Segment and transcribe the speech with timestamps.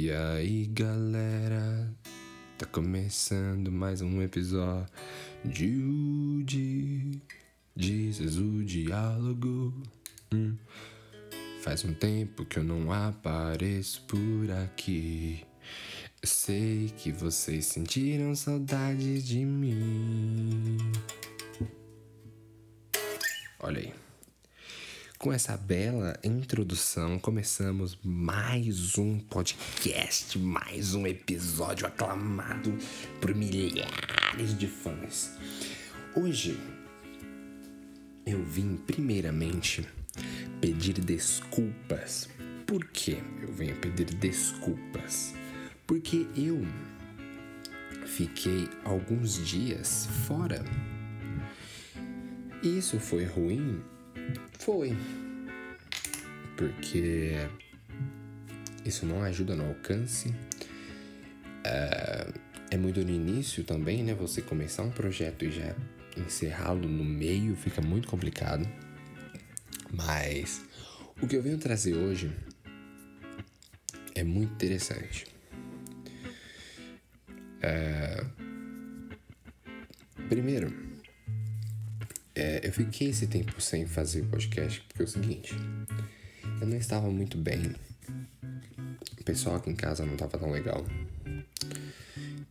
[0.00, 1.92] E aí galera,
[2.56, 4.86] tá começando mais um episódio
[6.44, 7.20] de
[7.74, 9.74] Dizes o Diálogo.
[10.32, 10.56] Hum.
[11.62, 15.44] Faz um tempo que eu não apareço por aqui.
[16.22, 20.78] Eu sei que vocês sentiram saudade de mim.
[23.58, 24.07] Olha aí.
[25.18, 32.72] Com essa bela introdução, começamos mais um podcast, mais um episódio aclamado
[33.20, 35.36] por milhares de fãs.
[36.14, 36.56] Hoje
[38.24, 39.84] eu vim primeiramente
[40.60, 42.28] pedir desculpas.
[42.64, 45.34] Por que eu venho pedir desculpas?
[45.84, 46.64] Porque eu
[48.06, 50.64] fiquei alguns dias fora.
[52.62, 53.82] Isso foi ruim
[54.58, 54.96] foi.
[56.56, 57.34] Porque
[58.84, 60.34] isso não ajuda no alcance.
[61.64, 62.32] É,
[62.70, 64.14] é muito no início também, né?
[64.14, 65.74] Você começar um projeto e já
[66.16, 68.68] encerrá-lo no meio fica muito complicado.
[69.92, 70.64] Mas
[71.20, 72.30] o que eu venho trazer hoje
[74.14, 75.26] é muito interessante.
[77.62, 78.24] É...
[80.28, 80.87] Primeiro,
[82.38, 85.54] é, eu fiquei esse tempo sem fazer podcast porque é o seguinte,
[86.60, 87.74] eu não estava muito bem.
[89.20, 90.86] O pessoal aqui em casa não estava tão legal.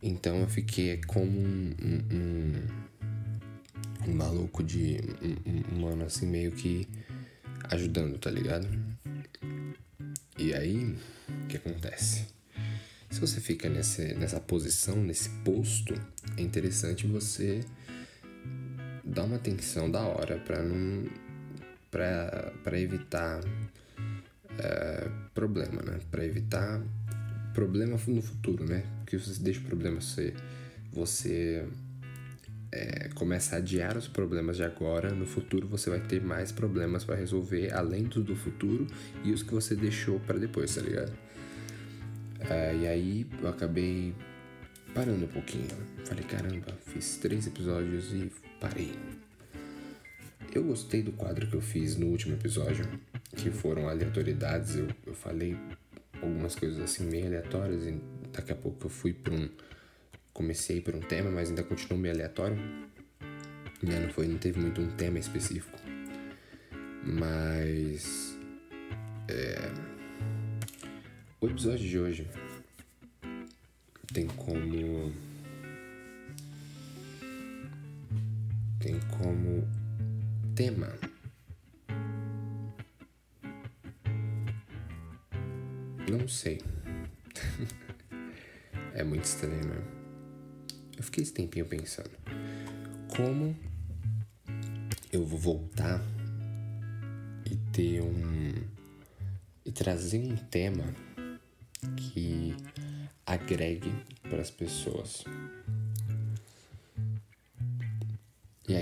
[0.02, 2.16] Então eu fiquei como um, um,
[4.06, 5.00] um, um maluco de
[5.72, 6.86] um, mano assim meio que
[7.70, 8.68] ajudando, tá ligado?
[10.38, 10.94] E aí,
[11.28, 12.26] o que acontece?
[13.10, 15.94] Se você fica nesse, nessa posição, nesse posto,
[16.36, 17.64] é interessante você
[19.18, 21.04] dá uma atenção da hora para não
[21.90, 23.40] para evitar
[24.56, 25.98] é, problema, né?
[26.08, 26.80] Para evitar
[27.52, 28.84] problema no futuro, né?
[29.00, 30.34] Porque você deixa o problema ser
[30.92, 31.66] você
[32.70, 37.02] é, começa a adiar os problemas de agora, no futuro você vai ter mais problemas
[37.02, 38.86] para resolver além dos do futuro
[39.24, 41.12] e os que você deixou para depois, tá ligado?
[42.48, 44.14] É, e aí eu acabei
[44.94, 45.66] parando um pouquinho.
[46.04, 49.17] Falei, caramba, fiz três episódios e parei.
[50.52, 52.84] Eu gostei do quadro que eu fiz no último episódio,
[53.36, 54.76] que foram aleatoriedades.
[54.76, 55.56] Eu, eu falei
[56.22, 58.00] algumas coisas assim meio aleatórias e
[58.32, 59.48] daqui a pouco eu fui para um.
[60.32, 62.56] Comecei por um tema, mas ainda continuou meio aleatório.
[63.82, 64.00] Né?
[64.00, 65.78] Não, foi, não teve muito um tema específico.
[67.04, 68.36] Mas.
[69.28, 69.70] É,
[71.40, 72.26] o episódio de hoje
[74.12, 75.12] tem como
[78.80, 79.68] tem como
[80.58, 80.92] tema
[86.10, 86.60] não sei
[88.92, 89.84] é muito estranho né?
[90.96, 92.10] eu fiquei esse tempinho pensando
[93.16, 93.56] como
[95.12, 96.02] eu vou voltar
[97.46, 98.52] e ter um
[99.64, 100.92] e trazer um tema
[101.96, 102.56] que
[103.24, 103.92] agregue
[104.22, 105.22] para as pessoas.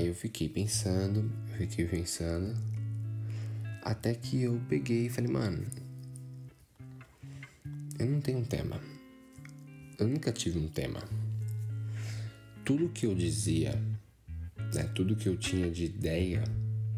[0.07, 2.57] Eu fiquei pensando, fiquei pensando,
[3.83, 5.65] até que eu peguei e falei, mano,
[7.99, 8.81] eu não tenho um tema.
[9.99, 11.03] Eu nunca tive um tema.
[12.65, 13.81] Tudo que eu dizia,
[14.75, 16.43] né, tudo que eu tinha de ideia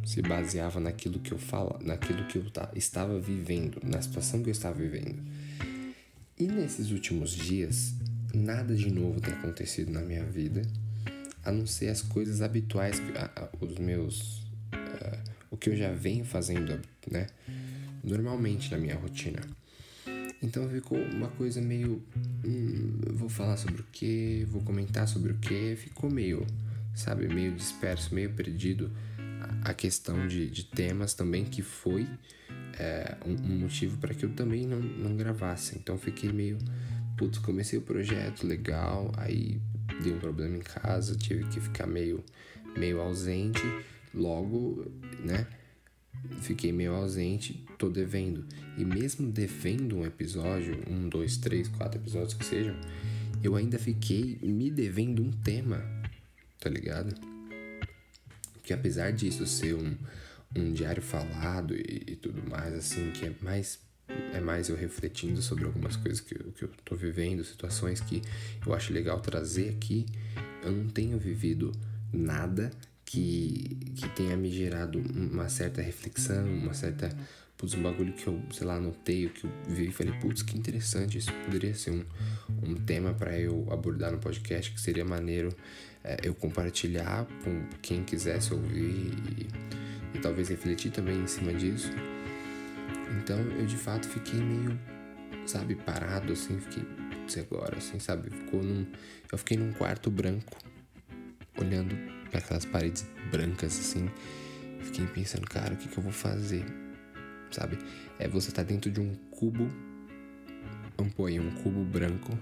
[0.04, 4.52] se baseava naquilo que eu falo, naquilo que eu estava vivendo, na situação que eu
[4.52, 5.22] estava vivendo.
[6.38, 7.94] E nesses últimos dias,
[8.32, 10.62] nada de novo tem acontecido na minha vida,
[11.48, 13.00] a não ser as coisas habituais,
[13.60, 14.38] os meus.
[14.72, 16.78] Uh, o que eu já venho fazendo,
[17.10, 17.26] né?
[18.04, 19.40] Normalmente na minha rotina.
[20.42, 22.02] Então ficou uma coisa meio.
[22.44, 26.46] Hum, vou falar sobre o que, vou comentar sobre o que, ficou meio,
[26.94, 28.92] sabe, meio disperso, meio perdido
[29.64, 32.06] a questão de, de temas também, que foi
[32.78, 35.76] é, um, um, motivo para que eu também não, não gravasse.
[35.78, 36.58] Então fiquei meio.
[37.16, 39.60] Putz, comecei o projeto legal, aí
[40.02, 42.24] deu um problema em casa, tive que ficar meio,
[42.76, 43.62] meio ausente,
[44.14, 44.90] logo,
[45.24, 45.46] né?
[46.40, 48.44] Fiquei meio ausente, tô devendo.
[48.76, 52.74] E mesmo devendo um episódio, um, dois, três, quatro episódios que sejam,
[53.42, 55.82] eu ainda fiquei me devendo um tema,
[56.58, 57.14] tá ligado?
[58.62, 59.96] Que apesar disso ser um,
[60.56, 63.78] um diário falado e, e, tudo mais, assim, que é mais
[64.32, 68.22] é mais eu refletindo sobre algumas coisas que eu, que eu tô vivendo, situações que
[68.66, 70.06] eu acho legal trazer aqui.
[70.62, 71.72] Eu não tenho vivido
[72.12, 72.70] nada
[73.04, 77.14] que, que tenha me gerado uma certa reflexão, uma certa
[77.58, 80.42] putz, um bagulho que eu, sei lá, anotei, o que eu vi e falei, putz,
[80.42, 82.04] que interessante, isso poderia ser um,
[82.62, 85.52] um tema para eu abordar no podcast, que seria maneiro
[86.04, 89.48] é, eu compartilhar com quem quisesse ouvir e,
[90.14, 91.90] e talvez refletir também em cima disso.
[93.16, 94.78] Então eu de fato fiquei meio,
[95.46, 98.86] sabe, parado assim, fiquei, putz, agora, assim, sabe, ficou num,
[99.30, 100.56] eu fiquei num quarto branco,
[101.58, 101.96] olhando
[102.30, 104.10] para aquelas paredes brancas assim,
[104.80, 106.64] fiquei pensando, cara, o que, que eu vou fazer?
[107.50, 107.78] sabe?
[108.18, 109.68] É você tá dentro de um cubo,
[111.26, 112.36] aí, um cubo branco,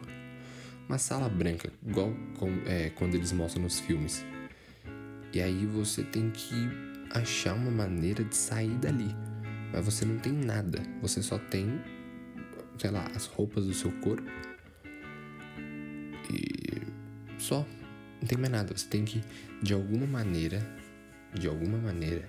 [0.89, 4.25] uma sala branca, igual com, é, quando eles mostram nos filmes.
[5.33, 6.55] E aí você tem que
[7.11, 9.15] achar uma maneira de sair dali.
[9.77, 11.79] Mas você não tem nada, você só tem,
[12.79, 14.27] sei lá, as roupas do seu corpo.
[16.33, 16.81] E
[17.39, 17.59] só,
[18.19, 18.75] não tem mais nada.
[18.75, 19.23] Você tem que,
[19.63, 20.67] de alguma maneira,
[21.35, 22.27] de alguma maneira,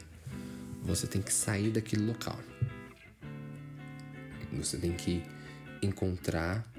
[0.84, 2.38] você tem que sair daquele local.
[4.52, 5.24] Você tem que
[5.82, 6.70] encontrar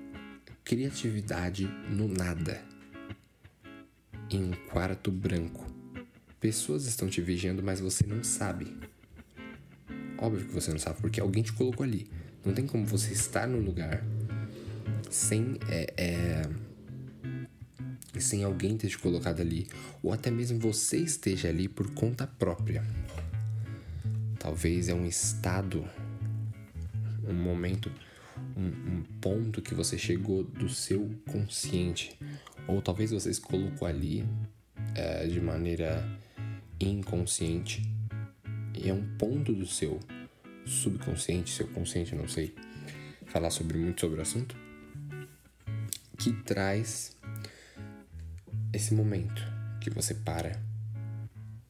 [0.63, 2.63] criatividade no nada.
[4.31, 5.65] Em um quarto branco.
[6.39, 8.77] Pessoas estão te vigiando, mas você não sabe.
[10.19, 12.11] Óbvio que você não sabe, porque alguém te colocou ali.
[12.45, 14.05] Não tem como você estar no lugar
[15.11, 16.43] sem é, é,
[18.21, 19.67] sem alguém ter te colocado ali,
[20.03, 22.85] ou até mesmo você esteja ali por conta própria.
[24.39, 25.85] Talvez é um estado,
[27.27, 27.93] um momento,
[28.57, 32.19] um, um ponto que você chegou do seu consciente.
[32.67, 34.25] Ou talvez você se colocou ali
[34.95, 36.07] é, de maneira
[36.81, 37.83] inconsciente.
[38.85, 39.99] É um ponto do seu
[40.67, 42.55] subconsciente, seu consciente, não sei
[43.27, 44.57] falar sobre muito sobre o assunto,
[46.19, 47.17] que traz
[48.73, 49.43] esse momento
[49.81, 50.61] que você para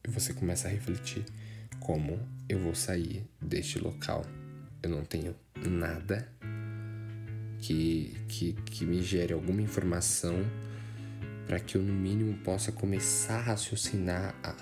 [0.05, 1.23] e você começa a refletir
[1.79, 4.25] como eu vou sair deste local.
[4.81, 6.31] Eu não tenho nada
[7.59, 10.35] que, que, que me gere alguma informação
[11.45, 14.35] para que eu, no mínimo, possa começar a raciocinar.
[14.43, 14.55] A,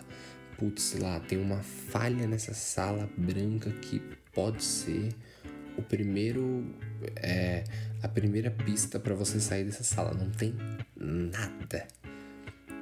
[0.57, 3.99] putz, sei lá, tem uma falha nessa sala branca que
[4.33, 5.09] pode ser
[5.77, 6.65] o primeiro.
[7.15, 7.63] É,
[8.01, 10.13] a primeira pista para você sair dessa sala.
[10.13, 10.53] Não tem
[10.95, 11.87] nada.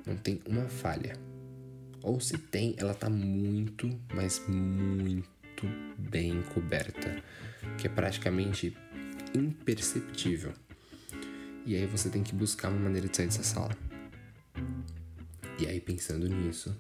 [0.06, 1.18] Não tem uma falha.
[2.02, 5.66] Ou se tem, ela tá muito, mas muito
[5.98, 7.24] bem coberta,
[7.80, 8.78] que é praticamente
[9.34, 10.54] imperceptível.
[11.66, 13.76] E aí você tem que buscar uma maneira de sair dessa sala.
[15.58, 16.78] E aí pensando nisso,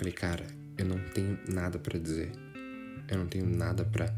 [0.00, 0.46] falei, cara,
[0.78, 2.32] eu não tenho nada para dizer.
[3.06, 4.12] Eu não tenho nada para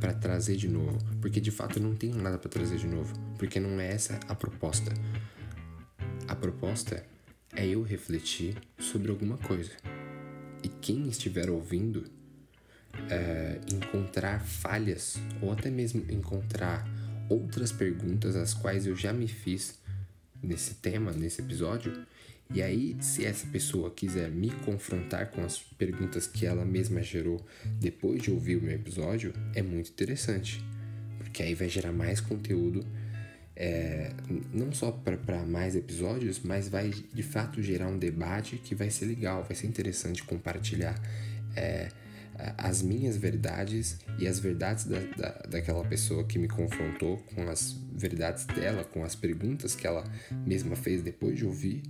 [0.00, 3.14] para trazer de novo, porque de fato eu não tenho nada para trazer de novo,
[3.38, 4.92] porque não é essa a proposta.
[6.28, 7.02] A proposta
[7.54, 9.70] é eu refletir sobre alguma coisa.
[10.62, 12.04] E quem estiver ouvindo
[13.08, 16.86] é, encontrar falhas ou até mesmo encontrar
[17.30, 19.78] outras perguntas as quais eu já me fiz
[20.42, 22.04] nesse tema, nesse episódio.
[22.52, 27.44] E aí, se essa pessoa quiser me confrontar com as perguntas que ela mesma gerou
[27.80, 30.64] depois de ouvir o meu episódio, é muito interessante,
[31.18, 32.84] porque aí vai gerar mais conteúdo
[33.56, 34.10] é,
[34.52, 39.06] não só para mais episódios, mas vai de fato gerar um debate que vai ser
[39.06, 41.00] legal, vai ser interessante compartilhar
[41.56, 41.88] é,
[42.58, 47.76] as minhas verdades e as verdades da, da, daquela pessoa que me confrontou com as
[47.92, 50.04] verdades dela, com as perguntas que ela
[50.44, 51.82] mesma fez depois de ouvir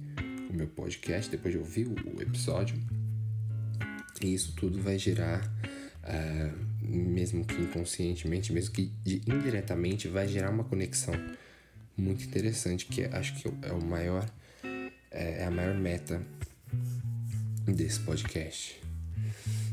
[0.54, 2.76] meu podcast, depois de ouvir o, episódio.
[4.22, 5.42] E isso tudo vai gerar.
[6.04, 11.14] Uh, mesmo que inconscientemente, mesmo que indiretamente, vai gerar uma conexão
[11.96, 14.28] muito interessante, que acho que é o maior,
[15.10, 16.22] é, é a maior meta
[17.66, 18.80] desse podcast.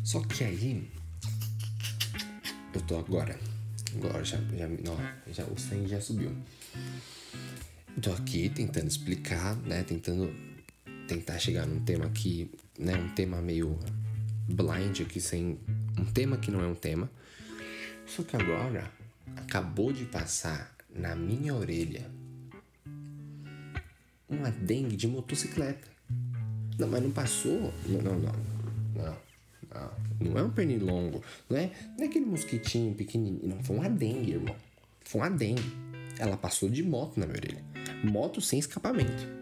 [0.03, 0.89] Só que aí,
[2.73, 3.37] eu tô agora,
[3.95, 4.97] agora já, já, não,
[5.31, 6.35] já o sangue já subiu.
[8.01, 10.33] Tô aqui tentando explicar, né, tentando
[11.11, 12.49] tentar chegar num tema aqui,
[12.79, 13.77] né, um tema meio
[14.47, 15.59] blind aqui, sem
[15.99, 17.09] um tema que não é um tema.
[18.05, 18.89] Só que agora
[19.35, 22.09] acabou de passar na minha orelha
[24.29, 25.85] uma dengue de motocicleta.
[26.79, 27.73] Não, mas não passou.
[27.85, 28.51] Não, não, não.
[28.95, 29.17] Não,
[29.69, 31.21] não, não é um pernilongo.
[31.49, 33.47] Não é, não é aquele mosquitinho pequenininho.
[33.47, 34.55] Não, foi uma dengue, irmão.
[35.03, 35.75] Foi uma dengue.
[36.17, 37.63] Ela passou de moto na minha orelha.
[38.01, 39.40] Moto sem escapamento.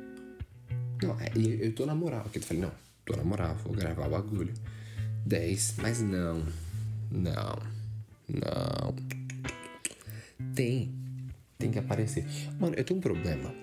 [1.01, 2.39] Não, é, eu tô na moral aqui.
[2.39, 2.71] Eu falei, não,
[3.05, 4.53] tô na moral, vou gravar o bagulho.
[5.25, 6.43] 10, mas não.
[7.11, 7.59] Não.
[8.27, 8.95] Não.
[10.53, 10.99] Tem
[11.59, 12.25] tem que aparecer.
[12.57, 13.53] Mano, eu tenho um problema.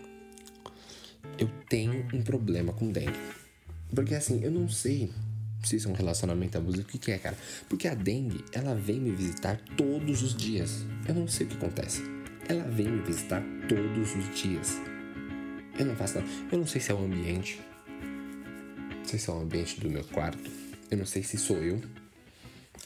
[1.39, 3.19] Eu tenho um problema com dengue.
[3.95, 5.11] Porque assim, eu não sei
[5.65, 7.37] se isso é um relacionamento abusivo, o que, que é, cara?
[7.71, 10.85] Porque a dengue, ela vem me visitar todos os dias.
[11.09, 12.03] Eu não sei o que acontece.
[12.47, 14.77] Ela vem me visitar todos os dias.
[15.79, 16.27] Eu não faço nada.
[16.51, 17.61] Eu não sei se é o ambiente.
[18.99, 20.51] Não sei se é o ambiente do meu quarto.
[20.91, 21.81] Eu não sei se sou eu.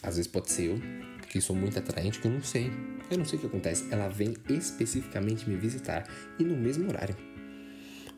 [0.02, 0.80] Às vezes pode ser eu,
[1.28, 2.72] que sou muito atraente, que eu não sei.
[3.08, 3.86] Eu não sei o que acontece.
[3.92, 6.04] Ela vem especificamente me visitar
[6.38, 7.16] e no mesmo horário.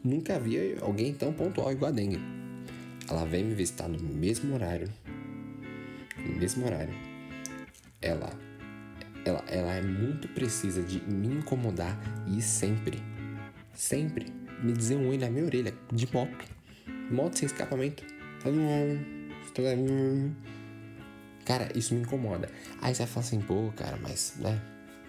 [0.03, 2.19] Nunca havia alguém tão pontual igual a dengue.
[3.09, 4.89] Ela vem me visitar no mesmo horário.
[6.17, 6.95] No mesmo horário.
[8.01, 8.33] Ela,
[9.25, 12.99] ela, ela é muito precisa de me incomodar e sempre,
[13.75, 16.47] sempre me dizer um oi na minha orelha de moto.
[17.11, 18.05] Moto sem escapamento.
[21.45, 22.49] Cara, isso me incomoda.
[22.81, 24.61] Aí você fala assim, pô, cara, mas, né?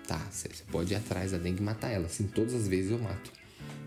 [0.08, 2.06] Tá, você pode ir atrás da dengue e matar ela.
[2.06, 3.32] Assim, todas as vezes eu mato.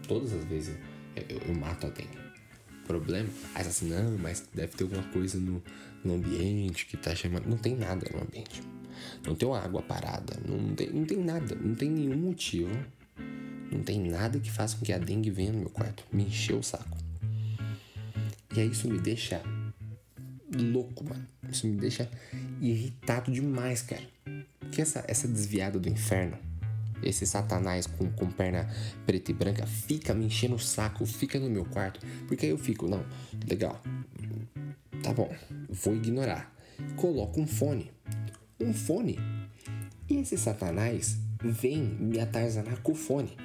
[0.08, 0.76] Todas as vezes
[1.14, 2.26] eu, eu, eu mato a dengue
[2.86, 3.28] problema.
[3.54, 5.62] Aí você assim, não, mas deve ter alguma coisa no,
[6.04, 7.46] no ambiente que tá chamando.
[7.46, 8.62] Não tem nada no ambiente.
[9.26, 10.34] Não tem uma água parada.
[10.46, 11.54] Não tem, não tem nada.
[11.54, 12.70] Não tem nenhum motivo.
[13.70, 16.04] Não tem nada que faça com que a dengue venha no meu quarto.
[16.12, 16.96] Me encheu o saco.
[18.54, 19.42] E aí isso me deixa
[20.54, 21.26] louco, mano.
[21.50, 22.08] Isso me deixa
[22.60, 24.04] irritado demais, cara.
[24.72, 26.38] Que essa, essa desviada do inferno
[27.02, 28.68] esse satanás com, com perna
[29.04, 32.58] preta e branca fica me enchendo o saco, fica no meu quarto, porque aí eu
[32.58, 33.04] fico, não,
[33.48, 33.80] legal,
[35.02, 35.30] tá bom,
[35.68, 36.54] vou ignorar.
[36.96, 37.90] Coloco um fone,
[38.60, 39.18] um fone,
[40.08, 43.36] e esse satanás vem me atarzanar com o fone.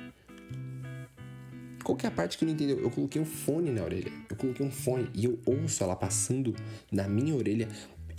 [1.84, 5.10] Qualquer parte que não entendeu, eu coloquei um fone na orelha, eu coloquei um fone
[5.14, 6.56] e eu ouço ela passando
[6.92, 7.68] na minha orelha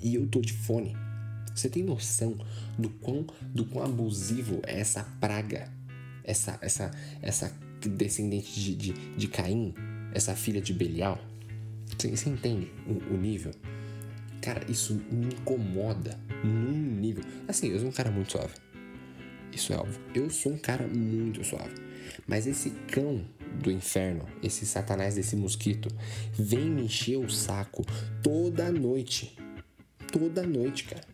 [0.02, 0.96] e eu tô de fone.
[1.54, 2.36] Você tem noção
[2.78, 5.70] do quão, do quão abusivo é essa praga?
[6.24, 6.90] Essa, essa,
[7.20, 9.74] essa descendente de, de, de Caim?
[10.14, 11.18] Essa filha de Belial?
[11.98, 13.52] Você, você entende o, o nível?
[14.40, 17.24] Cara, isso me incomoda num nível.
[17.46, 18.54] Assim, eu sou um cara muito suave.
[19.52, 20.00] Isso é óbvio.
[20.14, 21.74] Eu sou um cara muito suave.
[22.26, 23.24] Mas esse cão
[23.62, 25.88] do inferno, esse satanás desse mosquito,
[26.32, 27.84] vem me encher o saco
[28.22, 29.36] toda noite.
[30.10, 31.12] Toda noite, cara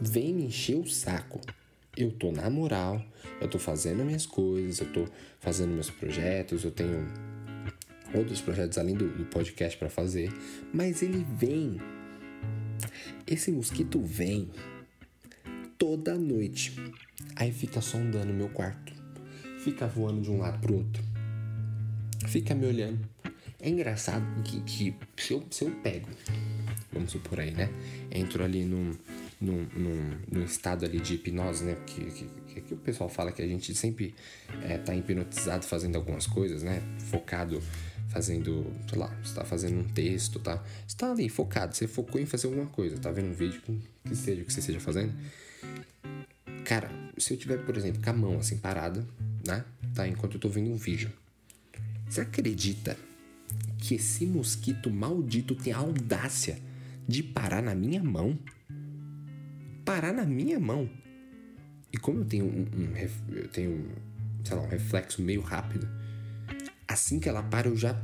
[0.00, 1.40] vem me encher o saco.
[1.96, 3.04] Eu tô na moral,
[3.40, 5.08] eu tô fazendo minhas coisas, eu tô
[5.40, 7.06] fazendo meus projetos, eu tenho
[8.14, 10.32] outros projetos além do, do podcast para fazer,
[10.72, 11.80] mas ele vem.
[13.26, 14.50] Esse mosquito vem
[15.76, 16.72] toda noite.
[17.34, 18.97] Aí fica sondando meu quarto.
[19.58, 21.02] Fica voando de um lado pro outro.
[22.26, 22.98] Fica me olhando.
[23.60, 26.08] É engraçado que, que se, eu, se eu pego,
[26.92, 27.68] vamos supor aí, né?
[28.10, 28.94] Entro ali num,
[29.40, 31.76] num, num, num estado ali de hipnose, né?
[31.86, 34.14] Que, que, que, o pessoal fala que a gente sempre
[34.62, 36.80] é, tá hipnotizado fazendo algumas coisas, né?
[37.10, 37.60] Focado
[38.08, 40.62] fazendo, sei lá, você tá fazendo um texto, tá?
[40.86, 43.60] Você tá ali focado, você focou em fazer alguma coisa, tá vendo um vídeo,
[44.04, 45.12] que seja o que você esteja fazendo.
[46.64, 49.06] Cara, se eu tiver, por exemplo, com a mão assim parada,
[49.48, 49.64] né?
[49.94, 50.06] Tá?
[50.06, 51.10] Enquanto eu tô vendo um vídeo.
[52.08, 52.96] Você acredita
[53.78, 56.58] que esse mosquito maldito tem a audácia
[57.06, 58.38] de parar na minha mão?
[59.88, 60.86] parar na minha mão.
[61.90, 63.90] E como eu tenho um, um eu tenho,
[64.44, 65.88] sei lá, um reflexo meio rápido,
[66.86, 67.98] assim que ela para eu já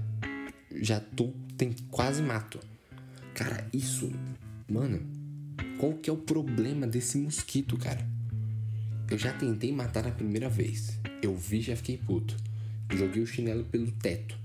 [0.72, 2.58] já tô tem quase mato.
[3.34, 4.10] Cara, isso,
[4.66, 4.98] mano,
[5.78, 8.13] qual que é o problema desse mosquito, cara?
[9.10, 10.98] Eu já tentei matar a primeira vez.
[11.22, 12.36] Eu vi, já fiquei puto.
[12.90, 14.38] Joguei o chinelo pelo teto.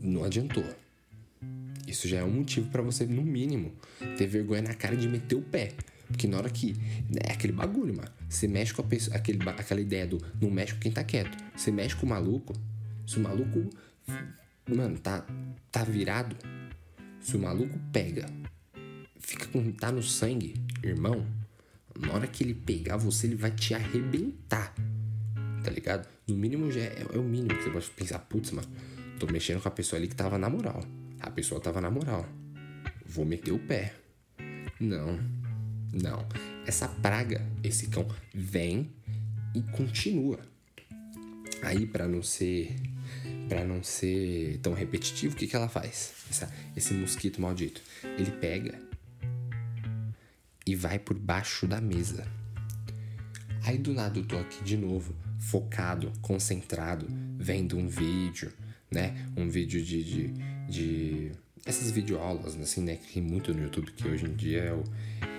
[0.00, 0.64] Não adiantou.
[1.86, 3.72] Isso já é um motivo para você, no mínimo,
[4.16, 5.72] ter vergonha na cara de meter o pé.
[6.06, 6.76] Porque na hora que.
[7.26, 8.10] É aquele bagulho, mano.
[8.28, 9.16] Você mexe com a pessoa.
[9.16, 11.36] Aquele, aquela ideia do não mexe com quem tá quieto.
[11.56, 12.52] Você mexe com o maluco.
[13.06, 13.70] Se o maluco.
[14.68, 15.26] Mano, tá,
[15.72, 16.36] tá virado.
[17.20, 18.26] Se o maluco pega.
[19.18, 19.72] Fica com.
[19.72, 21.26] tá no sangue, irmão.
[21.98, 24.74] Na hora que ele pegar você, ele vai te arrebentar.
[25.62, 26.08] Tá ligado?
[26.26, 28.68] No mínimo já é, é o mínimo que você pode pensar, putz, mano,
[29.18, 30.82] tô mexendo com a pessoa ali que tava na moral.
[31.20, 32.26] A pessoa tava na moral.
[33.04, 33.94] Vou meter o pé.
[34.78, 35.18] Não,
[35.92, 36.26] não.
[36.66, 38.90] Essa praga, esse cão, vem
[39.54, 40.38] e continua.
[41.62, 42.74] Aí, para não ser
[43.48, 46.14] para não ser tão repetitivo, o que, que ela faz?
[46.30, 47.82] Essa, esse mosquito maldito.
[48.16, 48.78] Ele pega
[50.70, 52.24] e vai por baixo da mesa.
[53.64, 58.52] Aí do nada eu tô aqui de novo, focado, concentrado, vendo um vídeo,
[58.88, 59.26] né?
[59.36, 60.34] Um vídeo de, de,
[60.68, 61.32] de
[61.66, 62.94] essas videoaulas, assim, né?
[62.94, 64.84] Que tem muito no YouTube, que hoje em dia é o,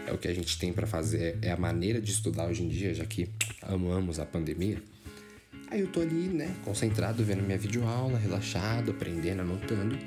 [0.06, 2.68] é o que a gente tem para fazer, é a maneira de estudar hoje em
[2.68, 3.30] dia, já que
[3.62, 4.84] amamos a pandemia.
[5.70, 9.98] Aí eu tô ali, né, concentrado, vendo minha videoaula, relaxado, aprendendo, anotando.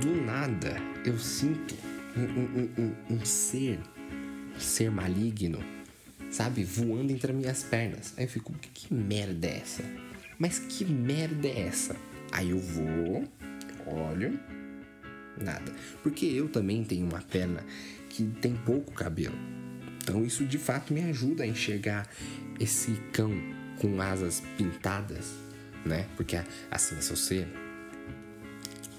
[0.00, 1.74] Do nada, eu sinto
[2.16, 3.78] um, um, um, um ser,
[4.58, 5.62] ser maligno,
[6.30, 8.14] sabe, voando entre as minhas pernas.
[8.16, 9.84] Aí eu fico, que, merda é essa?
[10.38, 11.96] Mas que merda é essa?
[12.32, 13.24] Aí eu vou,
[13.86, 14.38] olho,
[15.40, 15.72] nada.
[16.02, 17.64] Porque eu também tenho uma perna
[18.10, 19.36] que tem pouco cabelo.
[20.02, 22.08] Então isso de fato me ajuda a enxergar
[22.60, 23.32] esse cão
[23.78, 25.32] com asas pintadas,
[25.84, 26.06] né?
[26.16, 26.36] Porque
[26.70, 27.46] assim, se você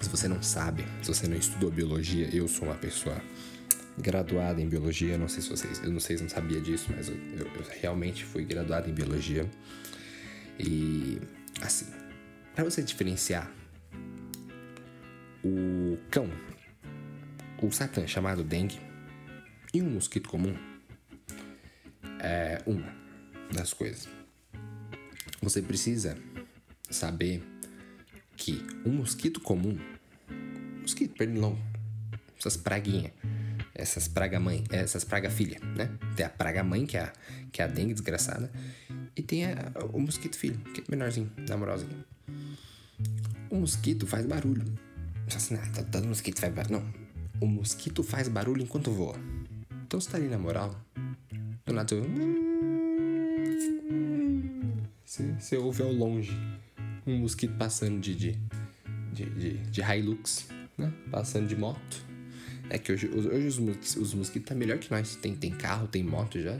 [0.00, 3.20] se você não sabe, se você não estudou biologia, eu sou uma pessoa
[3.98, 7.08] graduada em biologia, não sei se vocês, eu não sei se não sabia disso, mas
[7.08, 9.48] eu, eu, eu realmente fui graduado em biologia.
[10.58, 11.18] E
[11.60, 11.86] assim,
[12.54, 13.50] para você diferenciar
[15.44, 16.28] o cão,
[17.62, 18.78] o satã chamado dengue
[19.72, 20.54] e um mosquito comum,
[22.20, 22.94] é uma
[23.52, 24.08] das coisas.
[25.42, 26.18] Você precisa
[26.90, 27.42] saber
[28.36, 29.78] que um mosquito comum,
[30.80, 31.60] mosquito pernilongo,
[32.38, 33.12] essas praguinhas,
[33.78, 35.90] essas praga mãe, essas praga filha, né?
[36.16, 37.12] Tem a praga mãe, que é a,
[37.52, 38.50] que é a dengue desgraçada,
[39.14, 42.04] e tem a, o mosquito filho, que é menorzinho, namorosinho.
[43.50, 44.64] O mosquito faz barulho.
[45.34, 46.80] Assim, ah, todo mosquito faz barulho.
[46.80, 46.94] Não,
[47.40, 49.16] o mosquito faz barulho enquanto voa.
[49.86, 50.74] Então você tá ali na moral,
[51.64, 51.94] do nada
[55.04, 56.36] você, você ouve ao longe
[57.06, 58.38] um mosquito passando de, de,
[59.12, 60.92] de, de, de Hilux, né?
[61.10, 62.04] Passando de moto.
[62.68, 65.16] É que hoje, hoje os, mosquitos, os mosquitos tá melhor que nós.
[65.16, 66.58] Tem, tem carro, tem moto já.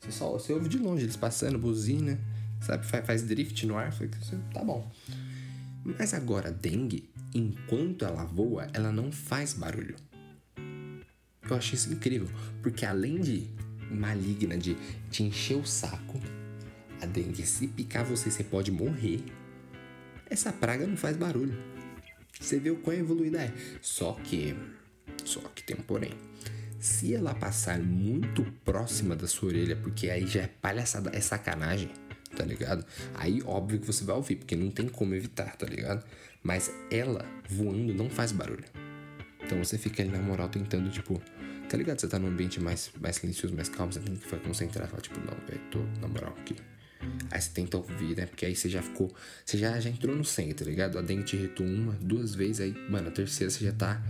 [0.00, 2.18] Você só você ouve de longe eles passando, buzina,
[2.60, 2.86] sabe?
[2.86, 3.92] Faz, faz drift no ar.
[4.52, 4.90] Tá bom.
[5.84, 9.96] Mas agora, dengue, enquanto ela voa, ela não faz barulho.
[11.48, 12.28] Eu achei isso incrível,
[12.62, 13.48] porque além de
[13.90, 14.76] maligna, de
[15.10, 16.20] te encher o saco,
[17.00, 19.24] a dengue, se picar você, você pode morrer.
[20.28, 21.56] Essa praga não faz barulho.
[22.38, 23.52] Você vê o quão evoluída é.
[23.80, 24.54] Só que
[25.28, 26.12] só que tem um porém.
[26.80, 31.90] Se ela passar muito próxima da sua orelha, porque aí já é palhaçada, é sacanagem,
[32.36, 32.84] tá ligado?
[33.14, 36.04] Aí óbvio que você vai ouvir, porque não tem como evitar, tá ligado?
[36.42, 38.64] Mas ela voando não faz barulho.
[39.44, 41.20] Então você fica ali na moral tentando, tipo,
[41.68, 42.00] tá ligado?
[42.00, 45.02] Você tá num ambiente mais, mais silencioso, mais calmo, você tem que ficar concentrado, falar,
[45.02, 46.56] tipo, não, velho, tô na moral aqui.
[47.30, 48.26] Aí você tenta ouvir, né?
[48.26, 49.12] Porque aí você já ficou.
[49.44, 50.98] Você já, já entrou no sangue, tá ligado?
[50.98, 54.02] A dengue te irritou uma, duas vezes, aí, mano, a terceira você já tá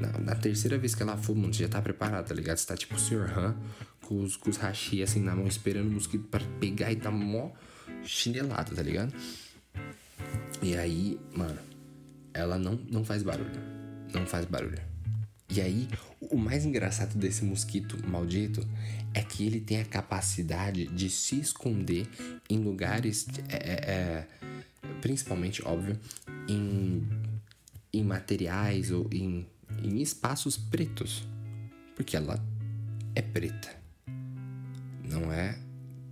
[0.00, 2.56] na, na, terceira vez que ela for, mano, você já tá preparado, tá ligado?
[2.58, 3.38] Você tá tipo o Sr.
[3.38, 3.56] Han
[4.02, 7.10] com os, com os hashi assim na mão, esperando o mosquito para pegar e tá
[7.10, 7.50] mó
[8.04, 9.12] chinelado, tá ligado?
[10.62, 11.58] E aí, mano,
[12.32, 13.60] ela não, não faz barulho.
[14.12, 14.80] Não faz barulho.
[15.48, 15.88] E aí,
[16.20, 18.66] o mais engraçado desse mosquito maldito
[19.14, 22.08] é que ele tem a capacidade de se esconder
[22.50, 24.26] em lugares, é, é, é
[25.00, 25.98] principalmente, óbvio,
[26.48, 27.06] em,
[27.92, 29.46] em materiais ou em
[29.82, 31.26] em espaços pretos,
[31.94, 32.42] porque ela
[33.14, 33.74] é preta.
[35.04, 35.58] Não é,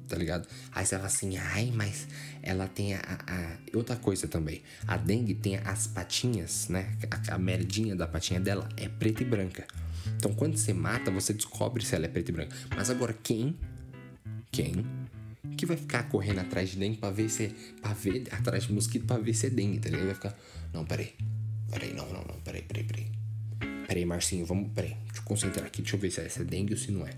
[0.09, 0.49] tá ligado?
[0.73, 2.07] Aí você fala assim, ai, mas
[2.43, 4.63] ela tem a, a, outra coisa também.
[4.87, 6.97] A dengue tem as patinhas, né?
[7.11, 9.67] A, a merdinha da patinha dela é preta e branca.
[10.17, 12.57] Então quando você mata, você descobre se ela é preta e branca.
[12.77, 13.59] Mas agora quem?
[14.51, 14.87] Quem?
[15.57, 17.49] Que vai ficar correndo atrás de dengue pra ver se.
[17.81, 20.07] pra ver atrás de mosquito pra ver se é dengue, tá ligado?
[20.07, 20.39] Vai ficar.
[20.73, 21.15] Não, peraí.
[21.71, 23.24] Peraí, não, não, não, peraí, peraí, peraí.
[23.87, 24.73] Peraí, Marcinho, vamos.
[24.73, 27.11] Peraí, deixa eu concentrar aqui, deixa eu ver se é, dengue ou se não é.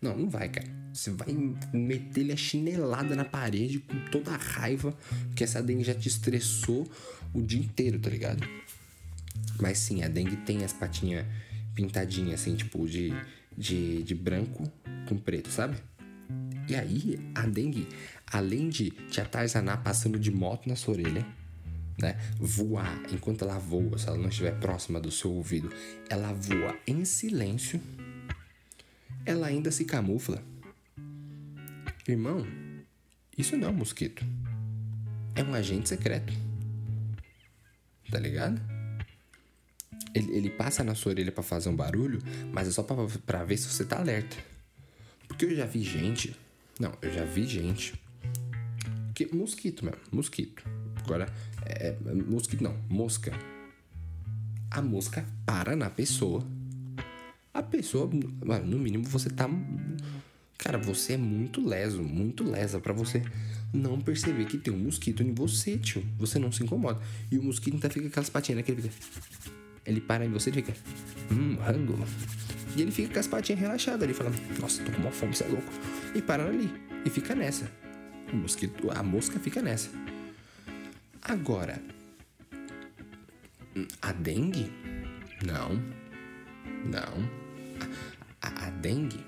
[0.00, 0.66] Não, não vai, cara.
[0.92, 1.28] Você vai
[1.72, 4.96] meter-lhe a chinelada na parede com toda a raiva,
[5.26, 6.90] porque essa dengue já te estressou
[7.32, 8.46] o dia inteiro, tá ligado?
[9.60, 11.26] Mas sim, a dengue tem as patinhas
[11.74, 13.12] pintadinhas, assim, tipo, de,
[13.56, 14.70] de, de branco
[15.08, 15.76] com preto, sabe?
[16.68, 17.86] E aí, a dengue,
[18.26, 21.26] além de te atarzanar passando de moto na sua orelha,
[22.00, 22.18] né?
[22.38, 25.70] Voar enquanto ela voa, se ela não estiver próxima do seu ouvido,
[26.08, 27.80] ela voa em silêncio.
[29.24, 30.42] Ela ainda se camufla.
[32.08, 32.46] Irmão,
[33.36, 34.24] isso não é um mosquito.
[35.34, 36.32] É um agente secreto.
[38.10, 38.60] Tá ligado?
[40.14, 42.20] Ele, ele passa na sua orelha para fazer um barulho,
[42.52, 44.36] mas é só para ver se você tá alerta.
[45.28, 46.34] Porque eu já vi gente.
[46.80, 47.94] Não, eu já vi gente.
[49.14, 50.64] Que, mosquito mesmo, mosquito.
[51.04, 51.32] Agora,
[51.78, 53.32] é, é, mosquito não, mosca.
[54.70, 56.46] A mosca para na pessoa.
[57.52, 58.08] A pessoa,
[58.64, 59.48] no mínimo, você tá.
[60.56, 63.22] Cara, você é muito leso, muito lesa para você
[63.72, 66.04] não perceber que tem um mosquito em você, tio.
[66.18, 67.00] Você não se incomoda.
[67.30, 68.62] E o mosquito então fica aquelas patinhas, né?
[68.62, 68.94] Que ele fica.
[69.86, 70.74] Ele para em você e fica.
[71.30, 71.98] Hum, rango.
[72.76, 75.44] E ele fica com as patinhas relaxadas ali, falando: Nossa, tô com uma fome, você
[75.44, 75.72] é louco.
[76.14, 76.70] E para ali.
[77.04, 77.70] E fica nessa.
[78.32, 79.90] O mosquito, a mosca fica nessa.
[81.22, 81.80] Agora,
[84.00, 84.72] a dengue?
[85.44, 85.74] Não.
[86.84, 87.30] Não.
[88.40, 89.24] A, a, a dengue?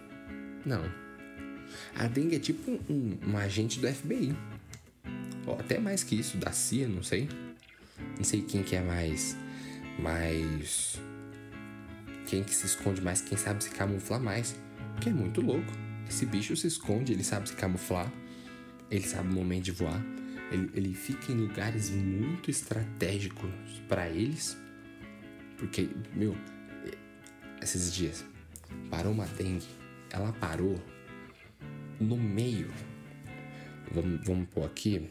[0.65, 0.83] Não.
[1.95, 4.35] A dengue é tipo um, um, agente do FBI.
[5.47, 7.29] Ou até mais que isso, da CIA, não sei.
[8.17, 9.37] Não sei quem que é mais.
[9.99, 10.99] Mais.
[12.27, 14.57] Quem que se esconde mais, quem sabe se camuflar mais.
[15.01, 15.73] Que é muito louco.
[16.09, 18.11] Esse bicho se esconde, ele sabe se camuflar.
[18.91, 20.03] Ele sabe o momento de voar.
[20.53, 23.51] Ele, ele fica em lugares muito estratégicos
[23.89, 24.57] para eles.
[25.57, 26.37] Porque, meu,
[27.63, 28.25] esses dias
[28.91, 29.67] parou uma dengue.
[30.11, 30.79] Ela parou
[31.99, 32.71] no meio.
[33.91, 35.09] Vamos, vamos pôr aqui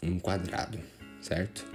[0.00, 0.78] um quadrado,
[1.20, 1.66] certo?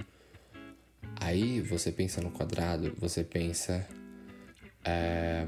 [1.16, 3.86] Aí você pensa no quadrado, você pensa.
[4.82, 5.46] É,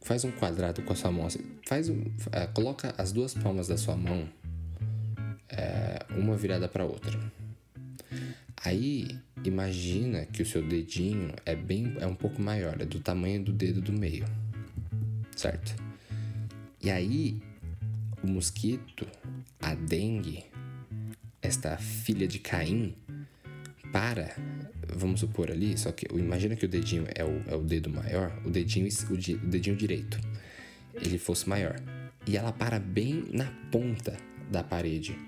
[0.00, 1.26] faz um quadrado com a sua mão.
[1.66, 4.28] Faz um, é, coloca as duas palmas da sua mão
[5.52, 7.18] é, uma virada para outra.
[8.64, 13.42] Aí imagina que o seu dedinho é bem é um pouco maior, é do tamanho
[13.42, 14.24] do dedo do meio,
[15.36, 15.74] certo?
[16.80, 17.40] E aí
[18.22, 19.06] o mosquito,
[19.60, 20.44] a dengue,
[21.40, 22.94] esta filha de Caim,
[23.92, 24.34] para,
[24.88, 28.32] vamos supor ali, só que imagina que o dedinho é o, é o dedo maior,
[28.44, 30.18] o dedinho, o, o dedinho direito,
[30.94, 31.80] ele fosse maior.
[32.26, 34.16] E ela para bem na ponta
[34.50, 35.18] da parede.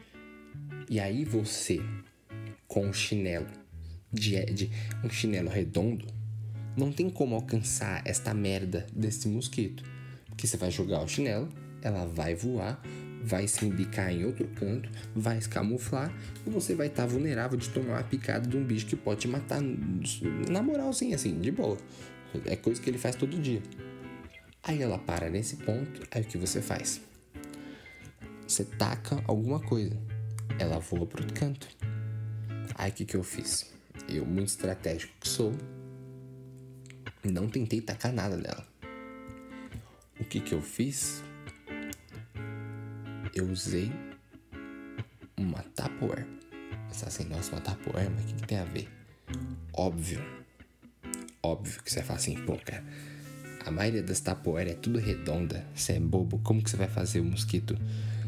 [0.88, 1.80] E aí você,
[2.66, 3.46] com um chinelo,
[4.12, 4.70] de, de
[5.02, 6.06] um chinelo redondo,
[6.76, 9.82] não tem como alcançar esta merda desse mosquito.
[10.26, 11.48] Porque você vai jogar o chinelo,
[11.82, 12.80] ela vai voar,
[13.22, 16.12] vai se embicar em outro canto, vai se camuflar
[16.46, 19.20] e você vai estar tá vulnerável de tomar uma picada de um bicho que pode
[19.20, 19.60] te matar
[20.50, 21.78] na moralzinha, assim, de boa.
[22.46, 23.62] É coisa que ele faz todo dia.
[24.62, 27.00] Aí ela para nesse ponto, aí o que você faz?
[28.46, 29.96] Você taca alguma coisa.
[30.58, 31.68] Ela voa pro outro canto.
[32.74, 33.72] Aí o que, que eu fiz?
[34.08, 35.54] Eu, muito estratégico que sou,
[37.24, 38.66] não tentei tacar nada dela.
[40.20, 41.22] O que, que eu fiz?
[43.34, 43.92] eu usei
[45.36, 46.26] uma Tupperware.
[46.88, 48.88] Você assim, nossa, uma Tupperware, mas o que, que, tem a ver?
[49.72, 50.20] Óbvio.
[51.42, 52.84] Óbvio que você falar assim, pô, cara,
[53.66, 55.66] a maioria das Tupperware é tudo redonda.
[55.74, 56.38] Você é bobo.
[56.38, 57.76] Como que você vai fazer o mosquito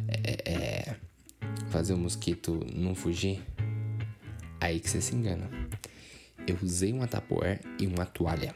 [0.09, 0.97] é, é, é,
[1.71, 3.43] fazer o mosquito não fugir?
[4.61, 5.49] Aí que você se engana.
[6.47, 8.55] Eu usei uma Tupperware e uma toalha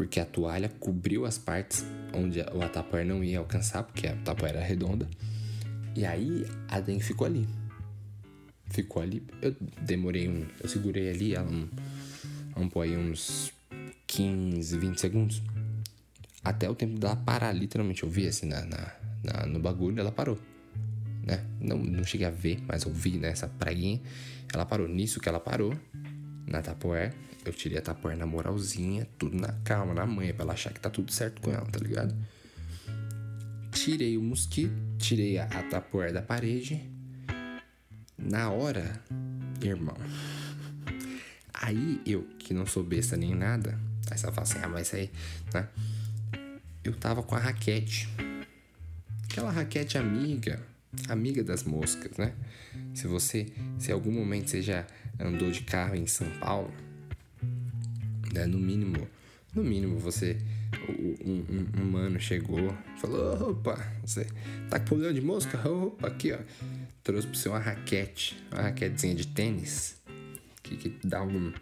[0.00, 1.84] porque a toalha cobriu as partes
[2.14, 5.06] onde o Tupperware não ia alcançar, porque a Tupperware era redonda.
[5.94, 7.46] E aí a dengue ficou ali.
[8.70, 9.22] Ficou ali.
[9.42, 10.46] Eu demorei um.
[10.58, 11.46] Eu segurei ali ela
[12.56, 12.66] um.
[12.70, 13.52] Pôr aí uns
[14.06, 15.42] 15, 20 segundos.
[16.42, 18.02] Até o tempo dela parar, literalmente.
[18.02, 20.38] Eu vi assim na, na, na no bagulho, ela parou.
[21.60, 24.00] Não, não cheguei a ver, mas eu vi nessa né, praguinha.
[24.52, 24.88] Ela parou.
[24.88, 25.76] Nisso que ela parou,
[26.46, 30.52] na Tupperware, eu tirei a Tupperware na moralzinha, tudo na calma, na manha, pra ela
[30.52, 32.14] achar que tá tudo certo com ela, tá ligado?
[33.72, 36.82] Tirei o mosquito, tirei a, a da parede.
[38.18, 39.00] Na hora,
[39.62, 39.96] irmão.
[41.54, 43.78] Aí eu, que não sou besta nem nada,
[44.10, 45.10] aí você fala assim, ah, mas aí,
[45.52, 45.68] né?
[46.82, 48.08] Eu tava com a raquete.
[49.24, 50.58] Aquela raquete amiga,
[51.08, 52.32] amiga das moscas, né?
[52.94, 53.46] Se você,
[53.78, 54.86] se algum momento você já
[55.18, 56.72] andou de carro em São Paulo,
[58.32, 58.46] né?
[58.46, 59.08] No mínimo,
[59.54, 60.38] no mínimo você,
[60.88, 64.26] um, um, um mano chegou, falou, opa, você
[64.68, 65.68] tá com problema de mosca?
[65.68, 66.38] Opa, aqui ó,
[67.02, 70.00] trouxe pra você uma raquete, uma raquetezinha de tênis,
[70.62, 71.52] que, que dá um,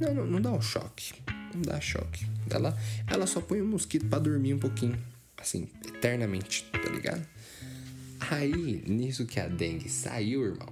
[0.00, 1.14] não, não, não dá um choque,
[1.54, 2.26] não dá choque.
[2.50, 4.98] Ela, ela só põe um mosquito para dormir um pouquinho,
[5.36, 7.31] assim, eternamente, tá ligado?
[8.30, 10.68] Aí, nisso que a dengue saiu, irmão,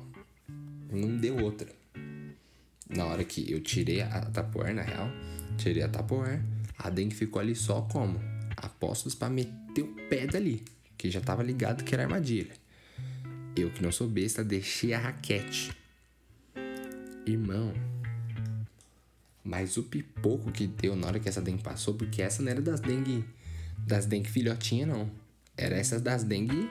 [0.90, 1.68] não deu outra.
[2.88, 5.08] Na hora que eu tirei a tapoer, na real,
[5.56, 6.42] tirei a tapoer,
[6.78, 8.20] a dengue ficou ali só como?
[8.56, 10.62] Apostos para meter o pé dali,
[10.96, 12.52] que já tava ligado que era armadilha.
[13.56, 15.72] Eu que não sou besta, deixei a raquete.
[17.26, 17.72] Irmão,
[19.44, 22.62] mas o pipoco que deu na hora que essa dengue passou, porque essa não era
[22.62, 23.24] das dengue,
[23.78, 25.10] das dengue filhotinha não.
[25.56, 26.70] Era essas das dengue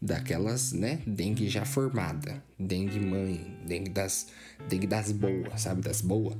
[0.00, 4.28] daquelas, né, dengue já formada, dengue mãe, dengue das,
[4.68, 6.36] dengue das boas, sabe, das boas.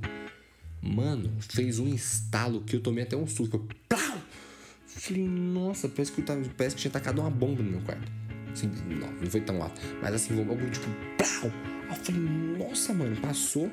[0.81, 3.57] Mano, fez um estalo que eu tomei até um susto.
[3.57, 4.17] Eu, plau!
[4.87, 8.09] Falei, nossa, parece que, eu tava, parece que tinha tacado uma bomba no meu quarto.
[8.51, 9.79] Assim, não, não foi tão alto.
[10.01, 11.51] Mas assim, um bagulho tipo, plau!
[11.89, 12.21] Aí eu falei,
[12.57, 13.69] nossa, mano, passou.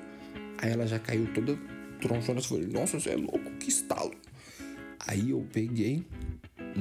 [0.58, 1.56] Aí ela já caiu toda
[2.00, 2.40] tronchona.
[2.40, 4.14] Eu falei, nossa, você é louco, que estalo.
[5.06, 6.04] Aí eu peguei,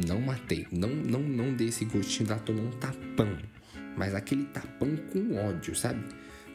[0.08, 0.67] não matei.
[0.71, 3.38] Não, não, não dei esse gostinho da tomar um tapão.
[3.97, 6.03] Mas aquele tapão com ódio, sabe?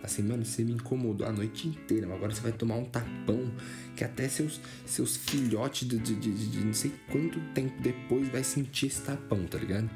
[0.02, 3.52] Assim, mano, você me incomodou a noite inteira, mas agora você vai tomar um tapão
[3.94, 8.42] que até seus, seus filhotes de, de, de, de não sei quanto tempo depois vai
[8.42, 9.90] sentir esse tapão, tá ligado?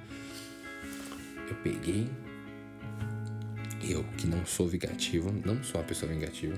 [1.48, 2.06] Eu peguei,
[3.82, 6.54] eu que não sou vingativo, não sou uma pessoa vingativa,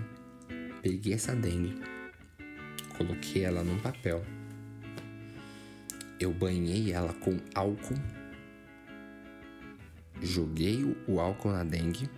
[0.83, 1.81] peguei essa dengue,
[2.97, 4.25] coloquei ela num papel,
[6.19, 8.01] eu banhei ela com álcool,
[10.23, 12.09] joguei o álcool na dengue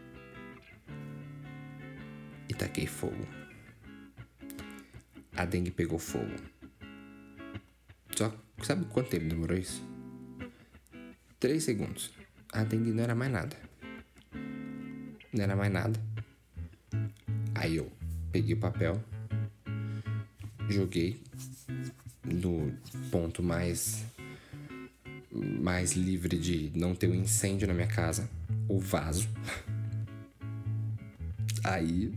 [2.49, 3.27] e taquei fogo.
[5.37, 6.35] A dengue pegou fogo.
[8.15, 9.83] Só sabe quanto tempo demorou isso?
[11.39, 12.13] Três segundos.
[12.53, 13.57] A dengue não era mais nada.
[15.33, 16.01] Não era mais nada.
[17.55, 17.91] Aí eu
[18.33, 19.03] peguei o papel,
[20.69, 21.21] joguei
[22.33, 22.73] no
[23.11, 24.05] ponto mais
[25.31, 28.29] mais livre de não ter um incêndio na minha casa,
[28.69, 29.29] o vaso.
[31.63, 32.13] Aí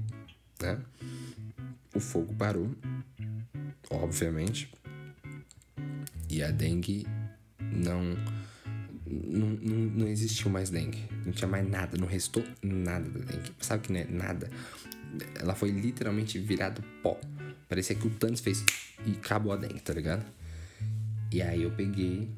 [0.62, 0.80] né?
[1.94, 2.70] O fogo parou,
[3.90, 4.72] obviamente,
[6.30, 7.06] e a dengue
[7.60, 8.16] não,
[9.06, 11.04] não, não, não existiu mais dengue.
[11.26, 13.52] Não tinha mais nada, não restou nada da dengue.
[13.60, 14.50] Sabe que não é nada?
[15.36, 17.20] Ela foi literalmente virada pó.
[17.68, 18.64] Parecia que o Thanos fez
[19.06, 20.26] e acabou a dengue, tá ligado?
[21.32, 22.30] E aí eu peguei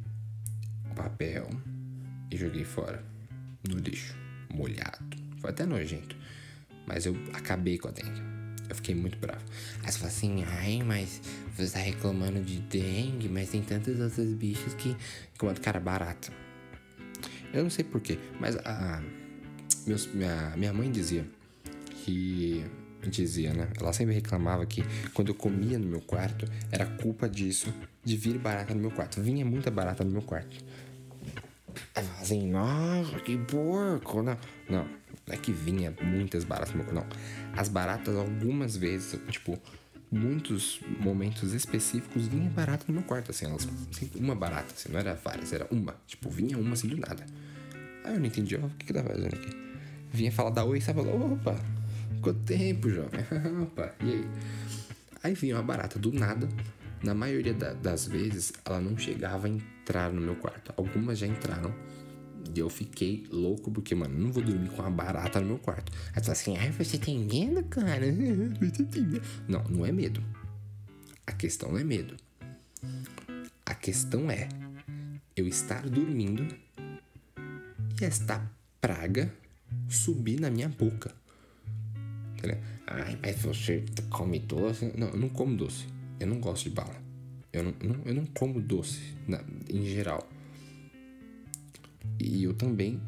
[0.92, 1.50] o papel
[2.32, 3.04] e joguei fora,
[3.68, 4.16] no lixo,
[4.54, 5.18] molhado.
[5.40, 6.16] Foi até nojento.
[6.86, 8.22] Mas eu acabei com a dengue.
[8.70, 9.44] Eu fiquei muito bravo.
[9.84, 11.22] Aí você fala assim, ai, mas
[11.56, 14.96] você tá reclamando de dengue, mas tem tantos outros bichos que
[15.38, 16.32] quanto cara barato.
[17.54, 19.02] Eu não sei porquê, mas a,
[20.14, 21.26] minha, minha mãe dizia
[22.04, 22.66] que.
[23.10, 23.70] Dizia, né?
[23.80, 28.38] Ela sempre reclamava que quando eu comia no meu quarto, era culpa disso, de vir
[28.38, 29.22] barata no meu quarto.
[29.22, 30.64] Vinha muita barata no meu quarto.
[31.96, 34.22] Aí assim, nossa, que porco.
[34.22, 34.38] Não,
[34.70, 34.86] não,
[35.28, 37.06] não é que vinha muitas baratas no meu Não.
[37.56, 39.60] As baratas, algumas vezes, tipo,
[40.12, 45.00] muitos momentos específicos, vinha barata no meu quarto, assim, elas, assim, uma barata, assim, não
[45.00, 45.96] era várias, era uma.
[46.08, 47.26] Tipo, vinha uma assim do nada.
[48.04, 49.50] Aí eu não entendi, o que que tá fazendo aqui?
[50.12, 51.60] Vinha falar da oi sabe, opa,
[52.24, 53.20] quanto tempo, jovem?
[53.62, 54.28] opa, e aí?
[55.22, 56.48] Aí vinha uma barata do nada.
[57.04, 60.74] Na maioria da, das vezes, ela não chegava a entrar no meu quarto.
[60.78, 61.74] Algumas já entraram
[62.56, 65.92] e eu fiquei louco, porque, mano, não vou dormir com uma barata no meu quarto.
[66.16, 68.06] Aí fala assim, ai, você tem medo, cara?
[68.60, 69.26] Você tem medo.
[69.48, 70.24] Não, não é medo.
[71.28, 72.16] A questão não é medo.
[73.66, 74.48] A questão é
[75.36, 76.56] eu estar dormindo
[78.02, 78.42] e esta
[78.80, 79.34] praga
[79.90, 81.23] subir na minha boca.
[82.88, 84.92] Ai, mas você come doce?
[84.98, 85.86] Não, eu não como doce.
[86.20, 86.96] Eu não gosto de bala.
[87.52, 90.28] Eu não, não eu não como doce na, em geral.
[92.20, 93.02] E eu também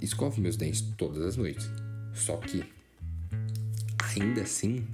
[0.00, 1.68] escovo meus dentes todas as noites.
[2.14, 2.64] Só que,
[4.16, 4.86] ainda assim,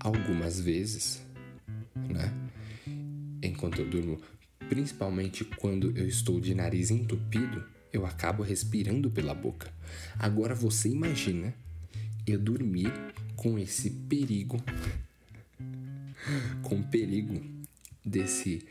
[0.00, 1.22] algumas vezes,
[1.94, 2.32] né?
[3.42, 4.20] Enquanto eu durmo,
[4.68, 9.72] principalmente quando eu estou de nariz entupido, eu acabo respirando pela boca.
[10.18, 11.54] Agora você imagina
[12.26, 12.92] eu dormir
[13.36, 14.62] com esse perigo,
[16.62, 17.40] com o perigo
[18.04, 18.64] desse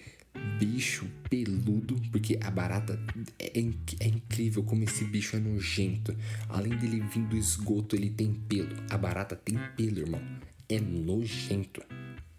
[0.59, 2.99] bicho peludo, porque a barata
[3.37, 6.15] é, é, incrível como esse bicho é nojento.
[6.49, 8.75] Além dele vir do esgoto, ele tem pelo.
[8.89, 10.21] A barata tem pelo, irmão.
[10.67, 11.81] É nojento.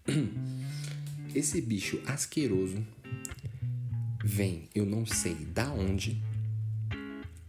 [1.34, 2.84] Esse bicho asqueroso
[4.24, 6.22] vem, eu não sei da onde,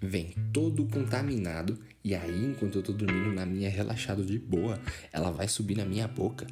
[0.02, 4.80] vem todo contaminado e aí enquanto eu tô dormindo na minha relaxado de boa,
[5.12, 6.46] ela vai subir na minha boca.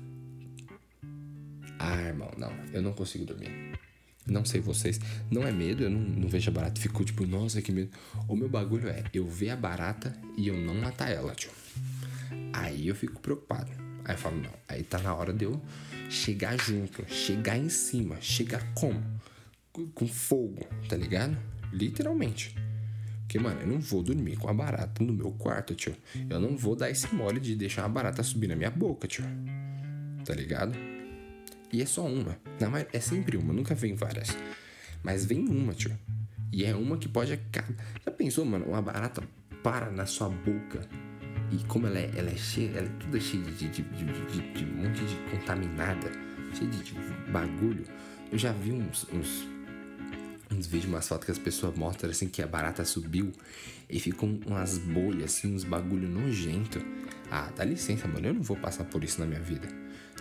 [1.78, 3.52] Ah, irmão, não, eu não consigo dormir.
[4.26, 5.00] Não sei vocês.
[5.30, 7.92] Não é medo, eu não, não vejo a barata fico tipo, nossa, que medo.
[8.28, 11.52] O meu bagulho é eu ver a barata e eu não matar ela, tio.
[12.52, 13.70] Aí eu fico preocupado.
[14.06, 15.62] Aí eu falo, não, aí tá na hora de eu
[16.10, 18.20] chegar junto, chegar em cima.
[18.20, 19.04] Chegar como?
[19.72, 21.38] Com, com fogo, tá ligado?
[21.72, 22.56] Literalmente.
[23.34, 25.96] Porque, mano, eu não vou dormir com a barata no meu quarto, tio.
[26.30, 29.26] Eu não vou dar esse mole de deixar a barata subir na minha boca, tio.
[30.24, 30.78] Tá ligado?
[31.72, 32.38] E é só uma.
[32.62, 34.38] Não, é sempre uma, nunca vem várias.
[35.02, 35.98] Mas vem uma, tio.
[36.52, 37.74] E é uma que pode acabar.
[38.06, 38.66] Já pensou, mano?
[38.66, 39.24] Uma barata
[39.64, 40.88] para na sua boca.
[41.52, 44.54] E como ela é, ela é cheia, ela é toda cheia de, de, de, de,
[44.54, 46.12] de um monte de contaminada,
[46.54, 46.94] cheia de, de,
[47.32, 47.84] bagulho.
[48.32, 49.48] Eu já vi uns, uns,
[50.54, 53.32] uns vídeos, umas fotos que as pessoas mostram assim que a barata subiu
[53.90, 56.82] e ficam umas bolhas, assim, uns bagulho nojento.
[57.30, 58.28] Ah, dá licença, mano.
[58.28, 59.68] Eu não vou passar por isso na minha vida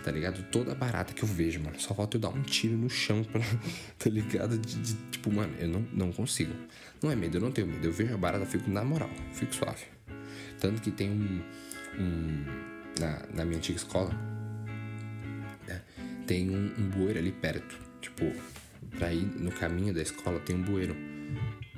[0.03, 0.43] tá ligado?
[0.51, 1.79] Toda barata que eu vejo, mano.
[1.79, 3.41] Só falta eu dar um tiro no chão pra,
[3.97, 4.57] tá ligado?
[4.57, 6.53] De, de, tipo, mano, eu não, não consigo.
[7.01, 7.87] Não é medo, eu não tenho medo.
[7.87, 9.85] Eu vejo a barata, fico na moral, fico suave.
[10.59, 11.41] Tanto que tem um.
[11.99, 12.45] um
[12.99, 14.11] na, na minha antiga escola,
[15.67, 15.81] né,
[16.27, 17.75] tem um, um bueiro ali perto.
[18.01, 18.31] Tipo,
[18.97, 20.95] pra ir no caminho da escola tem um bueiro.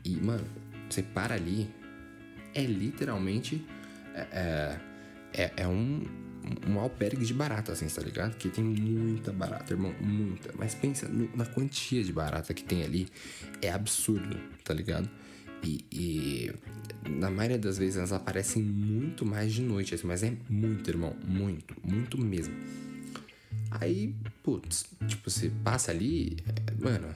[0.04, 0.46] E, mano,
[0.90, 1.70] você para ali,
[2.54, 3.66] é literalmente.
[4.14, 4.80] É,
[5.34, 6.06] é, é um,
[6.68, 8.38] um albergue de barata, assim, tá ligado?
[8.38, 10.54] Que tem muita barata, irmão, muita.
[10.58, 13.08] Mas pensa no, na quantia de barata que tem ali,
[13.62, 15.10] é absurdo, tá ligado?
[15.64, 16.52] E, e,
[17.10, 21.16] na maioria das vezes elas aparecem muito mais de noite, assim, mas é muito, irmão,
[21.26, 22.54] muito, muito mesmo.
[23.82, 26.38] Aí, putz, tipo, você passa ali,
[26.80, 27.14] mano,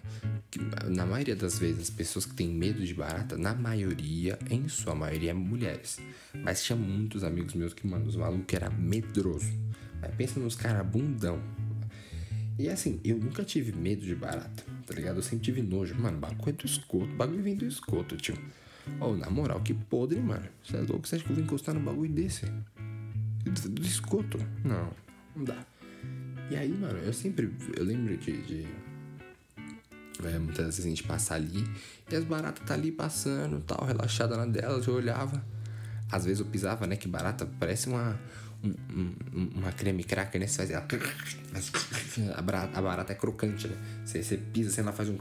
[0.89, 4.93] na maioria das vezes as pessoas que têm medo de barata, na maioria, em sua
[4.93, 5.99] maioria, é mulheres.
[6.33, 9.51] Mas tinha muitos amigos meus que, mano, os malucos era medroso.
[10.01, 11.41] Mas pensa nos caras bundão.
[12.57, 15.17] E assim, eu nunca tive medo de barata, tá ligado?
[15.17, 15.95] Eu sempre tive nojo.
[15.95, 18.37] Mano, bagulho é do esgoto, bagulho vem do esgoto, tio.
[18.99, 20.45] Oh, na moral, que podre, mano.
[20.63, 21.07] Você é louco?
[21.07, 22.45] Você acha que eu vou encostar no bagulho desse?
[23.45, 24.37] Do, do esgoto?
[24.65, 24.91] Não,
[25.35, 25.65] não dá.
[26.49, 27.51] E aí, mano, eu sempre.
[27.75, 28.41] Eu lembro de.
[28.41, 28.67] de
[30.25, 31.65] é, muitas vezes a gente passa ali
[32.11, 35.41] e as baratas tá ali passando tal, relaxada na delas, eu olhava.
[36.11, 36.95] Às vezes eu pisava, né?
[36.95, 38.19] Que barata parece uma.
[38.61, 38.73] Um,
[39.33, 40.47] um, uma creme cracker, né?
[40.47, 40.85] Você faz ela.
[42.35, 43.77] A barata, a barata é crocante, né?
[44.03, 45.17] Você, você pisa, você ela faz um.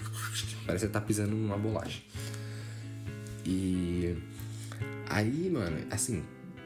[0.67, 2.01] Parece que tá pisando numa bolacha.
[3.45, 4.17] E.
[5.11, 6.25] Aí, mano, assim,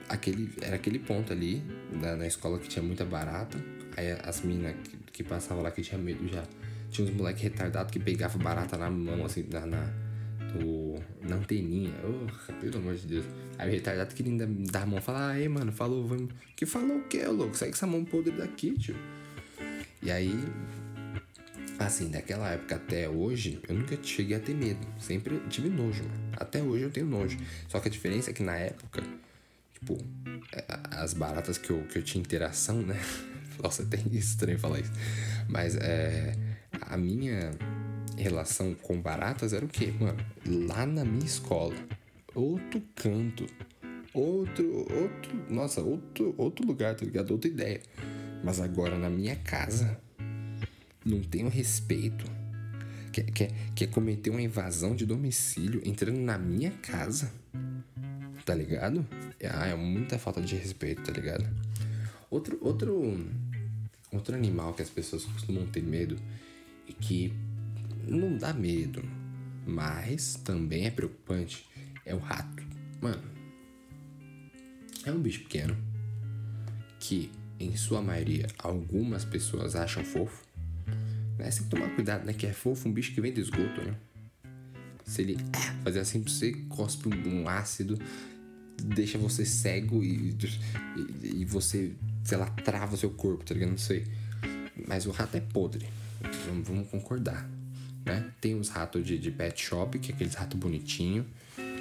[0.08, 3.58] aquele, era aquele ponto ali na, na escola que tinha muita barata.
[3.96, 6.42] Aí as minas que, que passavam lá que tinha medo já.
[6.90, 9.90] Tinha uns moleques retardados que pegavam barata na mão, assim, na, na,
[10.54, 11.92] no, na anteninha.
[12.04, 13.24] Oh, pelo amor de Deus.
[13.58, 16.32] Aí o retardado queria dar a mão e falar, aí, mano, falou, vamos.
[16.54, 17.56] Que falou o quê, louco?
[17.56, 18.96] Sai com essa mão podre daqui, tio.
[20.02, 20.34] E aí,
[21.78, 24.86] assim, daquela época até hoje, eu nunca cheguei a ter medo.
[24.98, 26.32] Sempre tive nojo, mano.
[26.36, 27.38] Até hoje eu tenho nojo.
[27.68, 29.02] Só que a diferença é que na época,
[29.72, 29.96] tipo,
[30.90, 33.00] as baratas que eu, que eu tinha interação, né?
[33.62, 34.92] Nossa, até estranho falar isso.
[35.48, 36.34] Mas é,
[36.80, 37.50] a minha
[38.16, 39.92] relação com baratas era o quê?
[39.98, 40.18] Mano,
[40.66, 41.74] lá na minha escola,
[42.34, 43.46] outro canto,
[44.12, 47.30] outro, outro, nossa, outro, outro lugar, tá ligado?
[47.30, 47.80] Outra ideia.
[48.44, 49.98] Mas agora na minha casa,
[51.04, 52.24] não tenho respeito.
[53.12, 57.30] Quer, quer, quer cometer uma invasão de domicílio entrando na minha casa?
[58.44, 59.06] Tá ligado?
[59.44, 61.46] Ah, é muita falta de respeito, tá ligado?
[62.30, 63.18] Outro, outro,
[64.12, 66.16] outro animal que as pessoas costumam ter medo
[66.86, 67.32] e que
[68.06, 69.02] não dá medo,
[69.66, 71.66] mas também é preocupante
[72.04, 72.62] é o rato.
[73.00, 73.22] Mano,
[75.04, 75.76] é um bicho pequeno
[76.98, 80.44] que, em sua maioria, algumas pessoas acham fofo.
[81.38, 81.50] Né?
[81.50, 82.32] Você tem que tomar cuidado, né?
[82.32, 83.96] Que é fofo um bicho que vem do esgoto, né?
[85.04, 85.36] Se ele
[85.82, 87.98] fazer assim você, cospe um ácido,
[88.82, 90.36] deixa você cego e,
[91.22, 91.92] e, e você
[92.24, 93.70] sei lá, trava o seu corpo, tá ligado?
[93.70, 94.06] Não sei.
[94.86, 95.86] Mas o rato é podre.
[96.46, 97.48] Vamos, vamos concordar.
[98.04, 98.32] Né?
[98.40, 101.26] Tem os ratos de, de pet shop, que é aqueles ratos bonitinhos,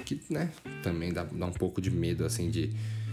[0.04, 0.50] que, né,
[0.82, 2.70] também dá, dá um pouco de medo, assim, de,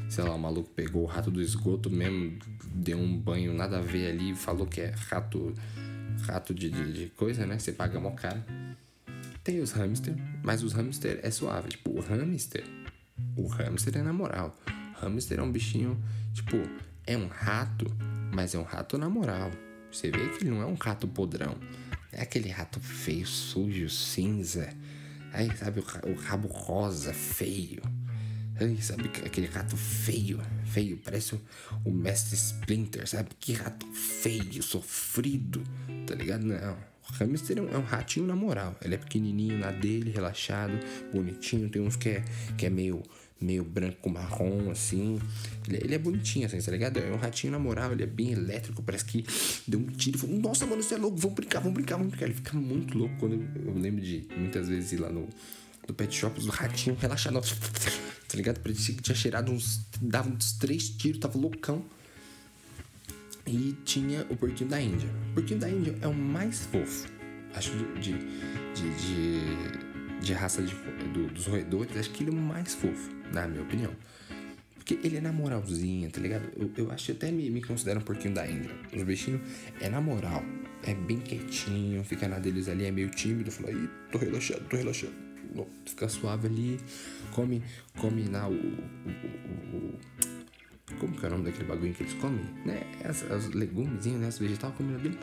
[0.10, 3.82] sei lá, o maluco pegou o rato do esgoto mesmo, deu um banho nada a
[3.82, 5.54] ver ali, falou que é rato,
[6.22, 7.58] rato de, de, de coisa, né?
[7.58, 8.44] Você paga mó caro.
[9.44, 11.70] Tem os hamster, mas os hamster é suave.
[11.70, 12.64] Tipo, o hamster,
[13.36, 14.56] o hamster é na moral.
[15.02, 15.98] Hamster é um bichinho,
[16.34, 16.58] tipo,
[17.06, 17.86] é um rato,
[18.34, 19.52] mas é um rato na moral.
[19.92, 21.56] Você vê que ele não é um rato podrão.
[22.12, 24.70] É aquele rato feio, sujo, cinza.
[25.34, 27.82] Aí, sabe, o, rabo rosa, feio.
[28.60, 31.42] Aí, sabe, aquele rato feio, feio, parece o,
[31.86, 33.30] o mestre Splinter, sabe?
[33.40, 35.64] Que rato feio, sofrido,
[36.06, 36.44] tá ligado?
[36.46, 36.90] Não.
[37.10, 38.76] O hamster é um, é um, ratinho na moral.
[38.84, 40.78] Ele é pequenininho na dele, relaxado,
[41.12, 41.70] bonitinho.
[41.70, 42.26] Tem uns que é,
[42.58, 43.02] que é meio
[43.42, 45.20] meio branco marrom, assim.
[45.68, 46.98] Ele, ele, é bonitinho, assim, tá ligado?
[46.98, 49.26] É um ratinho na moral, ele é bem elétrico, parece que
[49.68, 52.12] deu um tiro e falou, nossa, mano, você é louco, vamos brincar, vamos brincar, vamos
[52.12, 52.26] brincar.
[52.26, 55.28] Ele fica muito louco quando eu, eu lembro de muitas vezes ir lá no,
[55.88, 57.56] no pet shop, os ratinhos relaxados,
[58.28, 58.60] tá ligado?
[58.60, 59.86] Parecia que tinha cheirado uns.
[60.02, 61.84] dava uns três tiros, tava loucão.
[63.48, 65.10] E tinha o porquinho da Índia.
[65.32, 67.10] O porquinho da Índia é o mais fofo,
[67.56, 68.14] acho, de, de,
[68.76, 68.90] de,
[70.20, 70.76] de, de raça de,
[71.14, 73.92] do, dos roedores, acho que ele é o mais fofo na minha opinião.
[74.76, 76.50] Porque ele é na moralzinha, tá ligado?
[76.58, 78.72] Eu, eu acho que até me, me considero um pouquinho da Índia.
[78.96, 79.42] Os bichinhos
[79.80, 80.44] é na moral.
[80.84, 83.52] É bem quietinho, fica na deles ali, é meio tímido.
[83.52, 85.14] Fala, ih, tô relaxado, tô relaxado.
[85.86, 86.80] Fica suave ali,
[87.34, 87.62] come,
[87.98, 90.00] come na o, o, o, o
[91.00, 92.44] como que é o nome daquele bagulho que eles comem?
[92.66, 92.82] Né?
[93.04, 94.28] As legumes, né?
[94.28, 95.18] As vegetais comem ali.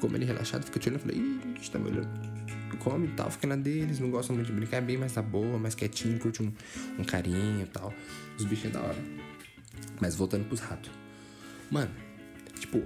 [0.00, 1.00] Come ele relaxado, fica te olhando.
[1.00, 2.33] Falei, ih, tá me olhando.
[2.78, 5.22] Come e tal, fica na deles, não gosta muito de brincar, é bem mais da
[5.22, 6.52] boa, mais quietinho, curte um,
[6.98, 7.92] um carinho e tal.
[8.38, 8.98] Os bichos é da hora.
[10.00, 10.90] Mas voltando pros ratos.
[11.70, 11.90] Mano,
[12.58, 12.82] tipo,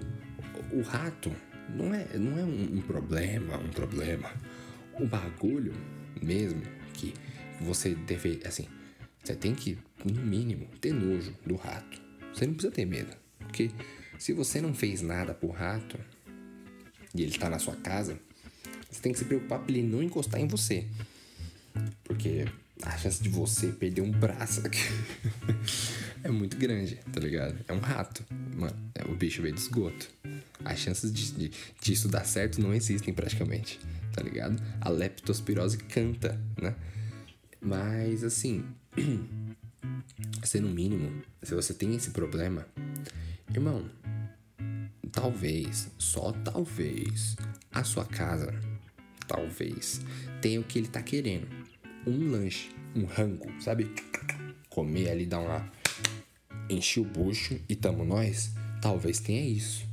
[0.73, 1.33] o rato
[1.75, 4.31] não é, não é um, um problema, um problema.
[4.99, 5.75] O bagulho
[6.21, 6.63] mesmo
[6.95, 7.15] que
[7.61, 8.67] você deve, assim,
[9.23, 12.01] você tem que, no mínimo, ter nojo do rato.
[12.33, 13.15] Você não precisa ter medo.
[13.39, 13.71] Porque
[14.19, 15.99] se você não fez nada pro rato
[17.15, 18.19] e ele tá na sua casa,
[18.91, 20.87] você tem que se preocupar pra ele não encostar em você.
[22.05, 22.47] Porque
[22.83, 24.79] a chance de você perder um braço aqui
[26.23, 27.59] é muito grande, tá ligado?
[27.67, 28.25] É um rato.
[28.57, 30.09] Mano, é, o bicho veio de esgoto.
[30.65, 33.79] As chances de, de, dar certo não existem praticamente,
[34.13, 34.61] tá ligado?
[34.81, 36.75] A leptospirose canta, né?
[37.61, 38.65] Mas assim,
[40.43, 42.67] se no mínimo, se você tem esse problema,
[43.51, 43.89] irmão,
[45.13, 47.37] talvez, só talvez,
[47.73, 48.53] a sua casa,
[49.29, 50.01] talvez,
[50.41, 51.47] tenha o que ele tá querendo.
[52.07, 53.93] Um lanche, um rango, sabe?
[54.69, 55.71] Comer ali, dar uma.
[56.71, 58.53] encher o bucho e tamo nós.
[58.81, 59.87] Talvez tenha isso.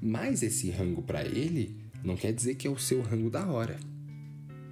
[0.00, 3.78] Mas esse rango para ele não quer dizer que é o seu rango da hora.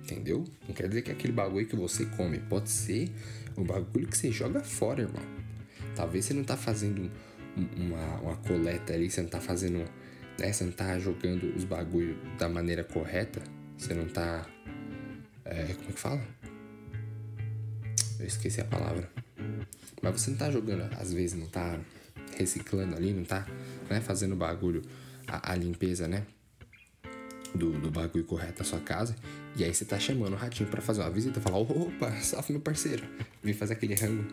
[0.03, 0.45] Entendeu?
[0.67, 2.39] Não quer dizer que é aquele bagulho que você come.
[2.39, 3.11] Pode ser
[3.57, 5.23] o bagulho que você joga fora, irmão.
[5.95, 7.11] Talvez você não tá fazendo
[7.57, 9.79] uma, uma coleta ali, você não tá fazendo.
[10.39, 10.53] Né?
[10.53, 13.43] Você não tá jogando os bagulhos da maneira correta.
[13.83, 14.47] Você não tá.
[15.45, 16.23] É, como é que fala?
[18.21, 19.11] Eu esqueci a palavra.
[20.01, 21.81] Mas você não tá jogando, às vezes não tá
[22.39, 23.45] reciclando ali, não tá
[23.91, 24.83] né, fazendo bagulho,
[25.27, 26.25] a, a limpeza, né?
[27.57, 29.17] Do, do bagulho correto da sua casa.
[29.57, 32.63] E aí você tá chamando o ratinho para fazer uma visita, falar, opa, salve meu
[32.63, 33.05] parceiro,
[33.43, 34.25] vim fazer aquele rango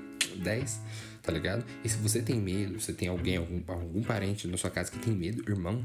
[0.43, 0.79] 10,
[1.23, 1.65] tá ligado?
[1.83, 4.99] E se você tem medo, você tem alguém, algum, algum parente na sua casa que
[4.99, 5.83] tem medo, irmão,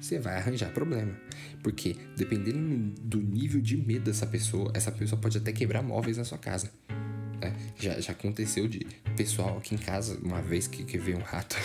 [0.00, 1.14] você vai arranjar problema.
[1.62, 6.24] Porque dependendo do nível de medo dessa pessoa, essa pessoa pode até quebrar móveis na
[6.24, 6.70] sua casa.
[7.40, 7.54] Né?
[7.78, 8.86] Já, já aconteceu de
[9.16, 11.56] pessoal aqui em casa, uma vez que, que veio um rato,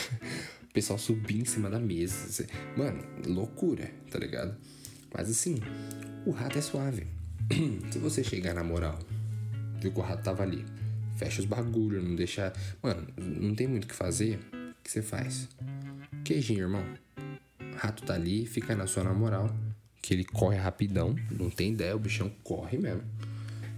[0.63, 2.45] o pessoal subir em cima da mesa.
[2.77, 4.55] Mano, loucura, tá ligado?
[5.13, 5.55] Mas assim,
[6.25, 7.07] o rato é suave.
[7.91, 8.99] Se você chegar na moral,
[9.79, 10.65] viu que o rato tava ali,
[11.15, 12.51] fecha os bagulhos, não deixa.
[12.81, 14.39] Mano, não tem muito o que fazer.
[14.51, 15.47] O que você faz?
[16.23, 17.04] Queijinho, irmão.
[17.77, 19.53] Rato tá ali, fica na sua na moral.
[20.01, 23.03] Que ele corre rapidão, não tem ideia, o bichão corre mesmo.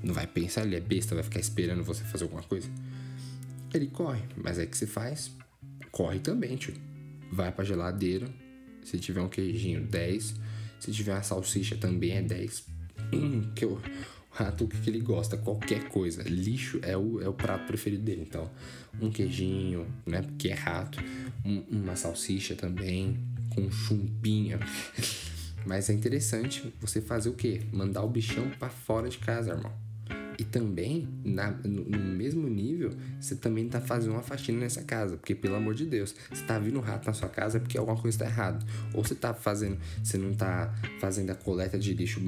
[0.03, 2.69] Não vai pensar, ele é besta, vai ficar esperando você fazer alguma coisa.
[3.73, 5.31] Ele corre, mas aí que você faz?
[5.91, 6.73] Corre também, tio.
[7.31, 8.27] Vai pra geladeira.
[8.83, 10.35] Se tiver um queijinho, 10
[10.79, 12.65] se tiver uma salsicha também é 10.
[13.13, 13.81] Hum, que o
[14.31, 16.23] rato que ele gosta, qualquer coisa.
[16.23, 18.23] Lixo é o, é o prato preferido dele.
[18.27, 18.49] Então,
[19.01, 20.21] um queijinho, né?
[20.21, 20.99] Porque é rato.
[21.43, 23.19] Um, uma salsicha também,
[23.57, 24.59] com chumbinha.
[25.65, 27.61] Mas é interessante você fazer o quê?
[27.73, 29.73] Mandar o bichão para fora de casa, irmão.
[30.39, 35.17] E também, na, no, no, mesmo nível, você também tá fazendo uma faxina nessa casa.
[35.17, 38.19] Porque, pelo amor de Deus, você tá vindo rato na sua casa porque alguma coisa
[38.19, 38.63] tá errada.
[38.93, 42.21] Ou você tá fazendo, você não tá fazendo a coleta de lixo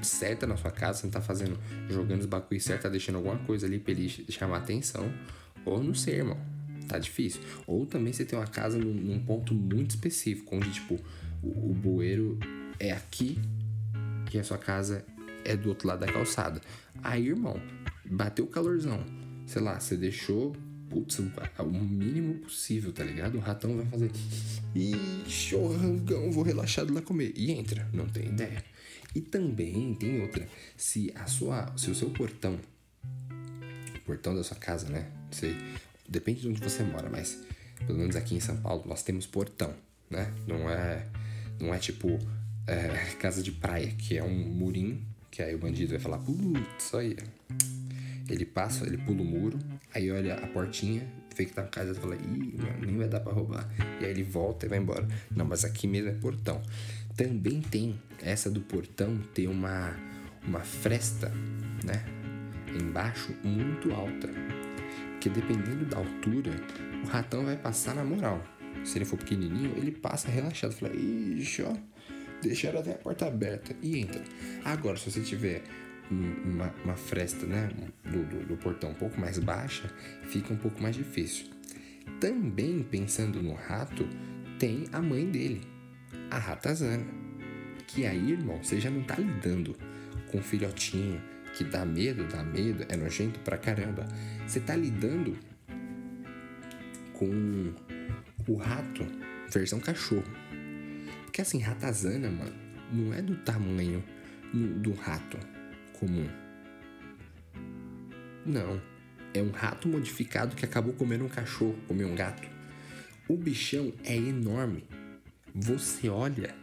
[0.00, 1.58] certa na sua casa, você não tá fazendo,
[1.90, 5.12] jogando os bagulhos certo, tá deixando alguma coisa ali pra ele chamar atenção.
[5.66, 6.51] Ou não sei, irmão.
[6.88, 7.40] Tá difícil.
[7.66, 10.98] Ou também você tem uma casa num, num ponto muito específico, onde, tipo,
[11.42, 12.38] o, o bueiro
[12.78, 13.38] é aqui
[14.32, 15.04] e a sua casa
[15.44, 16.60] é do outro lado da calçada.
[17.02, 17.60] Aí, irmão,
[18.04, 19.04] bateu o calorzão.
[19.46, 20.56] Sei lá, você deixou
[20.92, 23.36] putz, o mínimo possível, tá ligado?
[23.36, 24.10] O ratão vai fazer.
[24.74, 27.32] Ixi, rangão, vou relaxado lá comer.
[27.34, 28.62] E entra, não tem ideia.
[29.14, 30.46] E também tem outra.
[30.76, 31.72] Se a sua.
[31.76, 32.58] Se o seu portão.
[33.96, 35.10] O portão da sua casa, né?
[35.26, 35.56] Não sei.
[36.12, 37.42] Depende de onde você mora, mas
[37.86, 39.74] pelo menos aqui em São Paulo nós temos portão,
[40.10, 40.32] né?
[40.46, 41.06] Não é.
[41.58, 42.18] Não é tipo.
[42.66, 42.88] É,
[43.18, 47.16] casa de praia, que é um murinho que aí o bandido vai falar, putz, aí.
[48.28, 49.58] Ele passa, ele pula o muro,
[49.92, 53.08] aí olha a portinha, vê que tá na casa e fala, ih, mano, nem vai
[53.08, 53.68] dar pra roubar.
[54.00, 55.08] E aí ele volta e vai embora.
[55.34, 56.62] Não, mas aqui mesmo é portão.
[57.16, 59.96] Também tem essa do portão ter uma,
[60.46, 61.32] uma fresta,
[61.82, 62.04] né?
[62.78, 64.28] Embaixo muito alta.
[65.22, 66.50] Porque dependendo da altura,
[67.04, 68.42] o ratão vai passar na moral.
[68.82, 70.72] Se ele for pequenininho, ele passa relaxado.
[70.72, 71.72] Fala, ixi, ó
[72.42, 74.20] deixar até a porta aberta e entra.
[74.64, 75.62] Agora, se você tiver
[76.10, 77.70] uma, uma fresta né,
[78.04, 79.88] do, do, do portão um pouco mais baixa,
[80.24, 81.46] fica um pouco mais difícil.
[82.20, 84.08] Também pensando no rato,
[84.58, 85.60] tem a mãe dele,
[86.32, 87.06] a ratazana.
[87.86, 89.76] Que aí, irmão, você já não tá lidando
[90.32, 91.22] com um filhotinho
[91.54, 94.06] que dá medo, dá medo, é nojento pra caramba.
[94.46, 95.36] Você tá lidando
[97.12, 97.74] com
[98.48, 99.06] o rato,
[99.50, 100.24] versão cachorro.
[101.24, 102.54] Porque assim, ratazana, mano,
[102.92, 104.02] não é do tamanho
[104.52, 105.38] do rato
[105.98, 106.28] comum.
[108.44, 108.80] Não.
[109.34, 112.46] É um rato modificado que acabou comendo um cachorro, comeu um gato.
[113.26, 114.84] O bichão é enorme.
[115.54, 116.54] Você olha,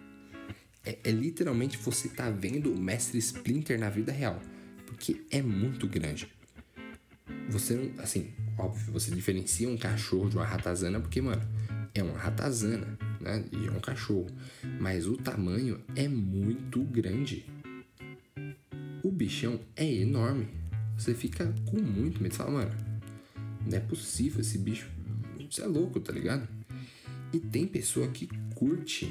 [0.85, 4.39] é, é, literalmente você tá vendo o mestre Splinter na vida real,
[4.99, 6.27] porque é muito grande.
[7.49, 11.41] Você assim, óbvio, você diferencia um cachorro de uma ratazana porque, mano,
[11.95, 13.45] é uma ratazana, né?
[13.51, 14.27] E é um cachorro,
[14.79, 17.45] mas o tamanho é muito grande.
[19.01, 20.49] O bichão é enorme.
[20.97, 22.35] Você fica com muito medo.
[22.35, 22.71] Você fala, mano,
[23.65, 24.89] não é possível esse bicho.
[25.49, 26.47] Você é louco, tá ligado?
[27.31, 29.09] E tem pessoa que curte,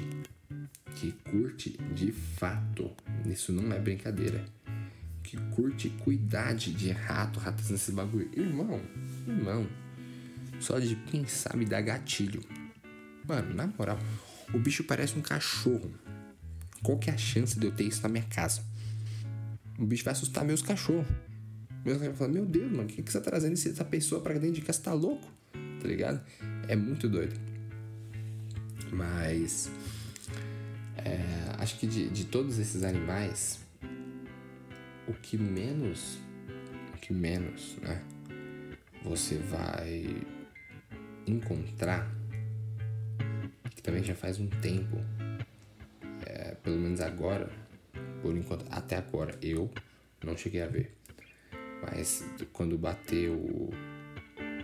[0.95, 2.91] que curte de fato.
[3.25, 4.45] Isso não é brincadeira.
[5.29, 8.27] Que curte cuidar de rato, ratos nesse bagulho.
[8.35, 8.81] Irmão,
[9.27, 9.67] irmão.
[10.59, 12.41] Só de pensar me dá gatilho.
[13.27, 13.99] Mano, na moral,
[14.51, 15.93] o bicho parece um cachorro.
[16.81, 18.63] Qual que é a chance de eu ter isso na minha casa?
[19.77, 21.05] O bicho vai assustar meus cachorros.
[21.85, 24.33] Meus cachorros falam, meu Deus, mano, o que, que você tá trazendo essa pessoa pra
[24.33, 24.79] dentro de casa?
[24.79, 25.31] Você tá louco?
[25.79, 26.25] Tá ligado?
[26.67, 27.39] É muito doido.
[28.91, 29.69] Mas
[30.97, 31.19] é,
[31.59, 33.59] acho que de, de todos esses animais,
[35.09, 36.19] o que menos,
[36.93, 38.01] o que menos, né,
[39.03, 40.15] você vai
[41.25, 42.09] encontrar,
[43.71, 44.97] que também já faz um tempo,
[46.25, 47.49] é, pelo menos agora,
[48.21, 49.69] por enquanto, até agora, eu
[50.23, 50.95] não cheguei a ver.
[51.81, 53.69] Mas quando bateu.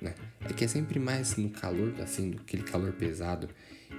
[0.02, 3.50] Né, é que é sempre mais no calor, assim, do aquele calor pesado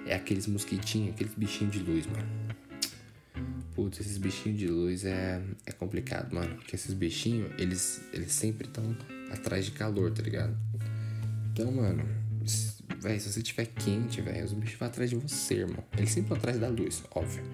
[0.07, 2.46] é aqueles mosquitinhos, aqueles bichinhos de luz, mano.
[3.77, 6.57] Putz, esses bichinhos de luz é, é complicado, mano.
[6.57, 8.97] Porque esses bichinhos, eles, eles sempre estão
[9.31, 10.57] atrás de calor, tá ligado?
[11.53, 12.03] Então, mano,
[12.99, 15.85] velho, se você tiver quente, velho, os bichos vão atrás de você, irmão.
[15.95, 17.45] Eles sempre vão atrás da luz, óbvio.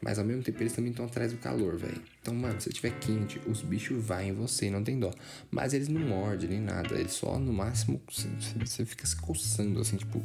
[0.00, 2.00] Mas ao mesmo tempo eles também estão atrás do calor, velho.
[2.22, 5.12] Então, mano, se tiver quente, os bichos vão em você, não tem dó.
[5.50, 6.94] Mas eles não mordem nem nada.
[6.94, 8.28] Eles só, no máximo, você,
[8.64, 10.22] você fica se coçando, assim, tipo,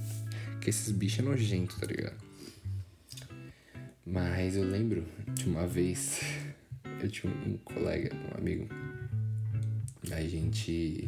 [0.52, 2.33] porque esses bichos é nojento, tá ligado?
[4.06, 6.20] Mas eu lembro de uma vez,
[7.02, 8.68] eu tinha um colega, um amigo,
[10.12, 11.08] a gente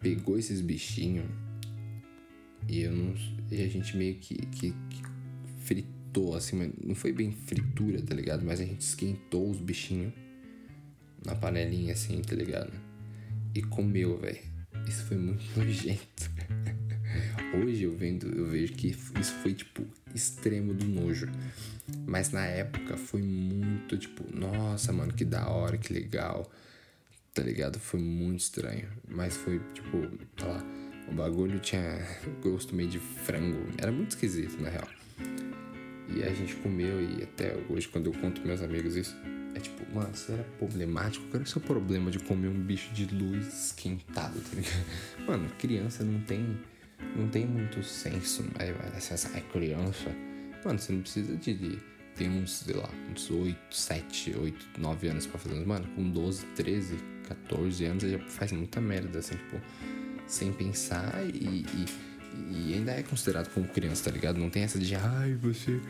[0.00, 1.26] pegou esses bichinhos
[2.68, 3.14] e eu não.
[3.50, 5.02] E a gente meio que, que, que
[5.64, 8.44] fritou, assim, não foi bem fritura, tá ligado?
[8.44, 10.12] Mas a gente esquentou os bichinhos
[11.24, 12.72] na panelinha assim, tá ligado?
[13.54, 14.40] E comeu, velho.
[14.88, 16.30] Isso foi muito nojento.
[17.54, 19.84] Hoje eu vendo, eu vejo que isso foi tipo
[20.14, 21.28] extremo do nojo.
[22.06, 26.50] Mas na época foi muito tipo, nossa, mano, que da hora, que legal.
[27.34, 27.78] Tá ligado?
[27.78, 28.88] Foi muito estranho.
[29.08, 30.64] Mas foi tipo, tá lá,
[31.08, 31.98] o bagulho tinha
[32.42, 33.66] gosto meio de frango.
[33.78, 34.88] Era muito esquisito, na real.
[36.08, 39.16] E a gente comeu e até hoje, quando eu conto meus amigos isso,
[39.54, 41.24] é tipo, mano, isso era problemático.
[41.26, 44.84] Qual era o seu problema de comer um bicho de luz esquentado, tá ligado?
[45.26, 46.58] Mano, criança não tem
[47.16, 50.10] não tem muito senso, vai essa é criança.
[50.64, 51.78] Mano, você não precisa de, de
[52.16, 55.66] ter uns, sei lá, uns 8, 7, 8, 9 anos pra fazer.
[55.66, 56.96] Mano, com 12, 13,
[57.28, 59.60] 14 anos você já faz muita merda, assim, tipo,
[60.26, 61.86] sem pensar e, e,
[62.50, 64.38] e ainda é considerado como criança, tá ligado?
[64.38, 65.80] Não tem essa de, ai, você,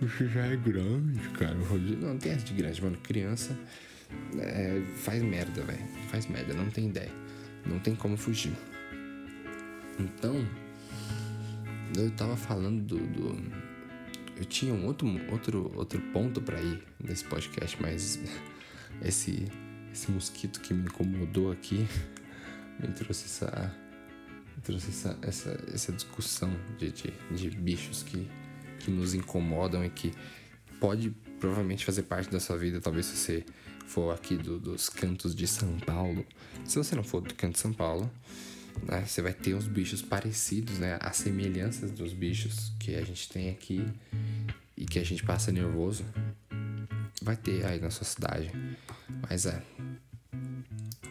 [0.00, 1.54] você já é grande, cara.
[1.54, 2.96] Não, não tem essa de grande, mano.
[3.02, 3.58] Criança
[4.38, 5.84] é, faz merda, velho.
[6.10, 7.12] Faz merda, não tem ideia.
[7.66, 8.52] Não tem como fugir.
[9.98, 10.46] Então,
[11.96, 13.52] eu tava falando do, do,
[14.36, 18.18] eu tinha um outro outro outro ponto para ir nesse podcast, mas
[19.02, 19.46] esse
[19.92, 21.86] esse mosquito que me incomodou aqui
[22.78, 23.74] me trouxe essa
[24.56, 28.28] me trouxe essa, essa, essa discussão de, de, de bichos que,
[28.78, 30.12] que nos incomodam e que
[30.78, 33.44] pode provavelmente fazer parte da sua vida, talvez se você
[33.86, 36.24] for aqui do, dos cantos de São Paulo.
[36.64, 38.10] Se você não for do canto de São Paulo,
[38.82, 39.04] né?
[39.06, 40.98] Você vai ter uns bichos parecidos, né?
[41.00, 43.86] As semelhanças dos bichos que a gente tem aqui
[44.76, 46.04] e que a gente passa nervoso.
[47.22, 48.50] Vai ter aí na sua cidade.
[49.28, 49.62] Mas é.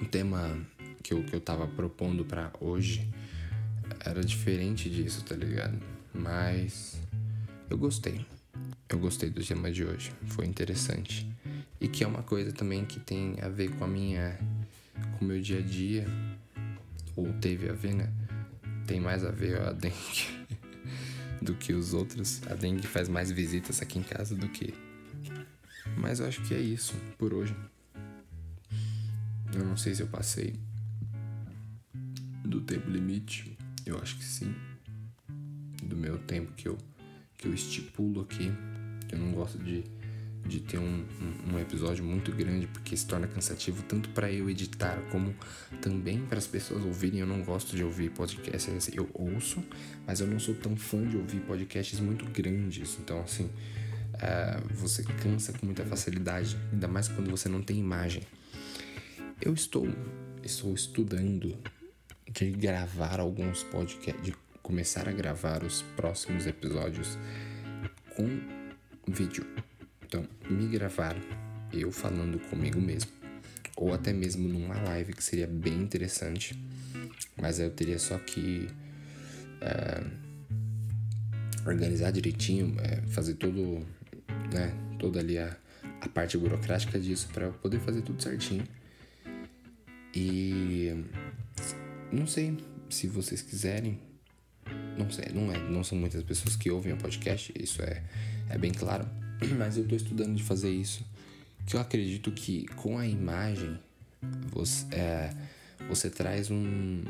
[0.02, 0.60] O tema
[1.04, 3.08] que eu, que eu tava propondo para hoje
[4.00, 5.78] era diferente disso, tá ligado?
[6.14, 7.00] Mas
[7.70, 8.26] eu gostei.
[8.90, 10.12] Eu gostei do tema de hoje.
[10.26, 11.30] Foi interessante.
[11.80, 14.38] E que é uma coisa também que tem a ver com a minha.
[15.18, 16.06] com o meu dia a dia
[17.20, 18.12] ou teve a ver, né?
[18.88, 20.48] Tem mais a ver a dengue
[21.42, 22.42] do que os outros.
[22.48, 24.74] A dengue faz mais visitas aqui em casa do que.
[25.98, 27.56] Mas eu acho que é isso por hoje.
[29.54, 30.56] Eu não sei se eu passei
[32.46, 33.58] do tempo limite.
[33.86, 34.56] Eu acho que sim.
[35.84, 36.78] Do meu tempo que eu,
[37.38, 38.52] que eu estipulo aqui.
[39.12, 39.84] Eu não gosto de,
[40.46, 41.06] de ter um,
[41.52, 45.36] um, episódio muito grande, porque se torna cansativo tanto para eu editar como
[45.82, 47.20] também para as pessoas ouvirem.
[47.20, 49.64] Eu não gosto de ouvir podcasts, eu ouço,
[50.08, 52.98] mas eu não sou tão fã de ouvir podcasts muito grandes.
[53.00, 58.24] Então, assim, uh, você cansa com muita facilidade, ainda mais quando você não tem imagem.
[59.42, 59.88] Eu estou,
[60.44, 61.58] estou estudando
[62.32, 67.18] de gravar alguns podcasts, de começar a gravar os próximos episódios
[68.16, 68.28] com
[69.08, 69.46] vídeo.
[70.10, 71.16] Então, me gravar
[71.72, 73.12] eu falando comigo mesmo,
[73.78, 76.60] ou até mesmo numa live que seria bem interessante,
[77.38, 78.68] mas eu teria só que
[79.62, 80.04] é,
[81.64, 83.86] organizar direitinho, é, fazer todo,
[84.52, 85.56] né, toda ali a,
[86.02, 88.64] a parte burocrática disso para poder fazer tudo certinho.
[90.16, 91.06] E
[92.12, 92.58] não sei
[92.90, 94.00] se vocês quiserem,
[94.98, 98.02] não sei, não é, não são muitas pessoas que ouvem o podcast, isso é,
[98.50, 99.08] é bem claro,
[99.58, 101.06] mas eu estou estudando de fazer isso,
[101.66, 103.80] que eu acredito que com a imagem
[104.52, 105.30] você, é,
[105.88, 107.04] você traz um,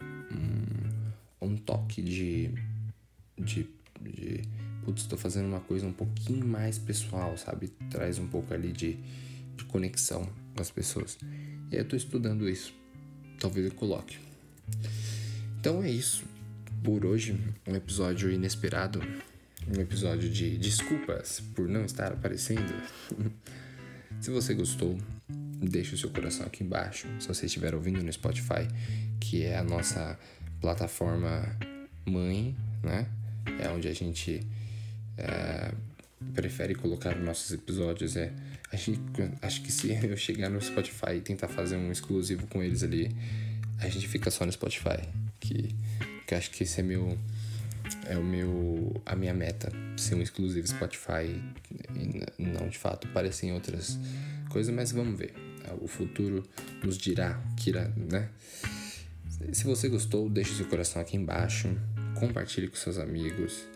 [0.00, 2.50] um, um toque de,
[3.38, 3.66] de,
[4.00, 4.42] de
[4.84, 7.68] putz, estou fazendo uma coisa um pouquinho mais pessoal, sabe?
[7.90, 8.98] Traz um pouco ali de,
[9.56, 11.18] de conexão com as pessoas.
[11.70, 12.74] E aí eu estou estudando isso.
[13.40, 14.18] Talvez eu coloque.
[15.58, 16.24] Então é isso
[16.82, 17.38] por hoje.
[17.66, 19.00] Um episódio inesperado.
[19.66, 22.74] Um episódio de desculpas por não estar aparecendo.
[24.20, 24.98] Se você gostou,
[25.28, 27.06] deixe o seu coração aqui embaixo.
[27.18, 28.68] Se você estiver ouvindo no Spotify,
[29.20, 30.18] que é a nossa
[30.60, 31.56] plataforma
[32.06, 33.06] mãe, né?
[33.60, 34.40] É onde a gente
[35.16, 35.72] é,
[36.34, 38.16] prefere colocar nossos episódios.
[38.16, 38.32] É,
[38.72, 38.92] acho,
[39.42, 43.14] acho que se eu chegar no Spotify e tentar fazer um exclusivo com eles ali,
[43.78, 45.00] a gente fica só no Spotify.
[45.40, 45.74] Que,
[46.26, 47.18] que acho que esse é meu
[48.06, 51.40] é o meu a minha meta ser um exclusivo Spotify
[51.94, 53.98] e não de fato aparecer em outras
[54.50, 55.34] coisas mas vamos ver.
[55.80, 56.42] O futuro
[56.82, 58.28] nos dirá que irá, né?
[59.52, 61.68] Se você gostou deixe seu coração aqui embaixo
[62.14, 63.66] compartilhe com seus amigos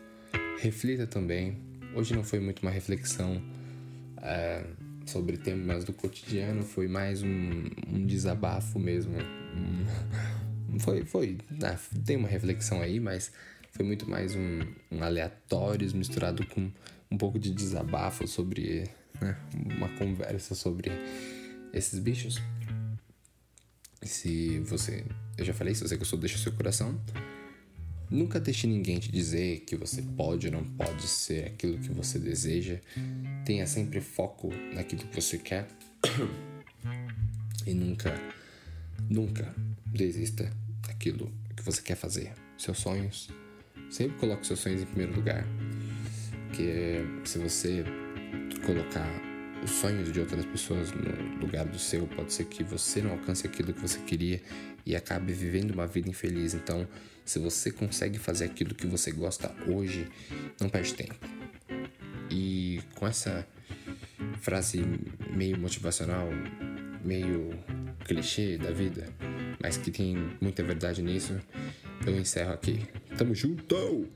[0.60, 1.56] reflita também.
[1.94, 3.42] Hoje não foi muito uma reflexão
[4.22, 4.64] é,
[5.06, 9.14] sobre temas do cotidiano foi mais um, um desabafo mesmo.
[10.80, 13.32] Foi foi ah, tem uma reflexão aí mas
[13.72, 14.60] foi muito mais um,
[14.90, 15.02] um
[15.94, 16.70] misturado com
[17.10, 18.88] um pouco de desabafo sobre
[19.20, 20.90] né, uma conversa sobre
[21.72, 22.40] esses bichos.
[24.02, 25.04] Se você,
[25.36, 27.00] eu já falei, se você gostou, deixa seu coração.
[28.10, 32.18] Nunca deixe ninguém te dizer que você pode ou não pode ser aquilo que você
[32.18, 32.80] deseja.
[33.44, 35.68] Tenha sempre foco naquilo que você quer.
[37.66, 38.14] E nunca,
[39.10, 39.54] nunca
[39.84, 40.50] desista
[40.86, 42.32] daquilo que você quer fazer.
[42.56, 43.28] Seus sonhos,
[43.90, 45.44] Sempre coloque seus sonhos em primeiro lugar.
[46.46, 47.84] Porque se você
[48.64, 49.08] colocar
[49.62, 53.46] os sonhos de outras pessoas no lugar do seu, pode ser que você não alcance
[53.46, 54.40] aquilo que você queria
[54.86, 56.54] e acabe vivendo uma vida infeliz.
[56.54, 56.86] Então,
[57.24, 60.08] se você consegue fazer aquilo que você gosta hoje,
[60.60, 61.14] não perde tempo.
[62.30, 63.46] E com essa
[64.40, 64.82] frase
[65.30, 66.28] meio motivacional,
[67.04, 67.50] meio
[68.04, 69.06] clichê da vida,
[69.62, 71.38] mas que tem muita verdade nisso,
[72.06, 72.86] eu encerro aqui.
[73.16, 74.06] Tamo junto!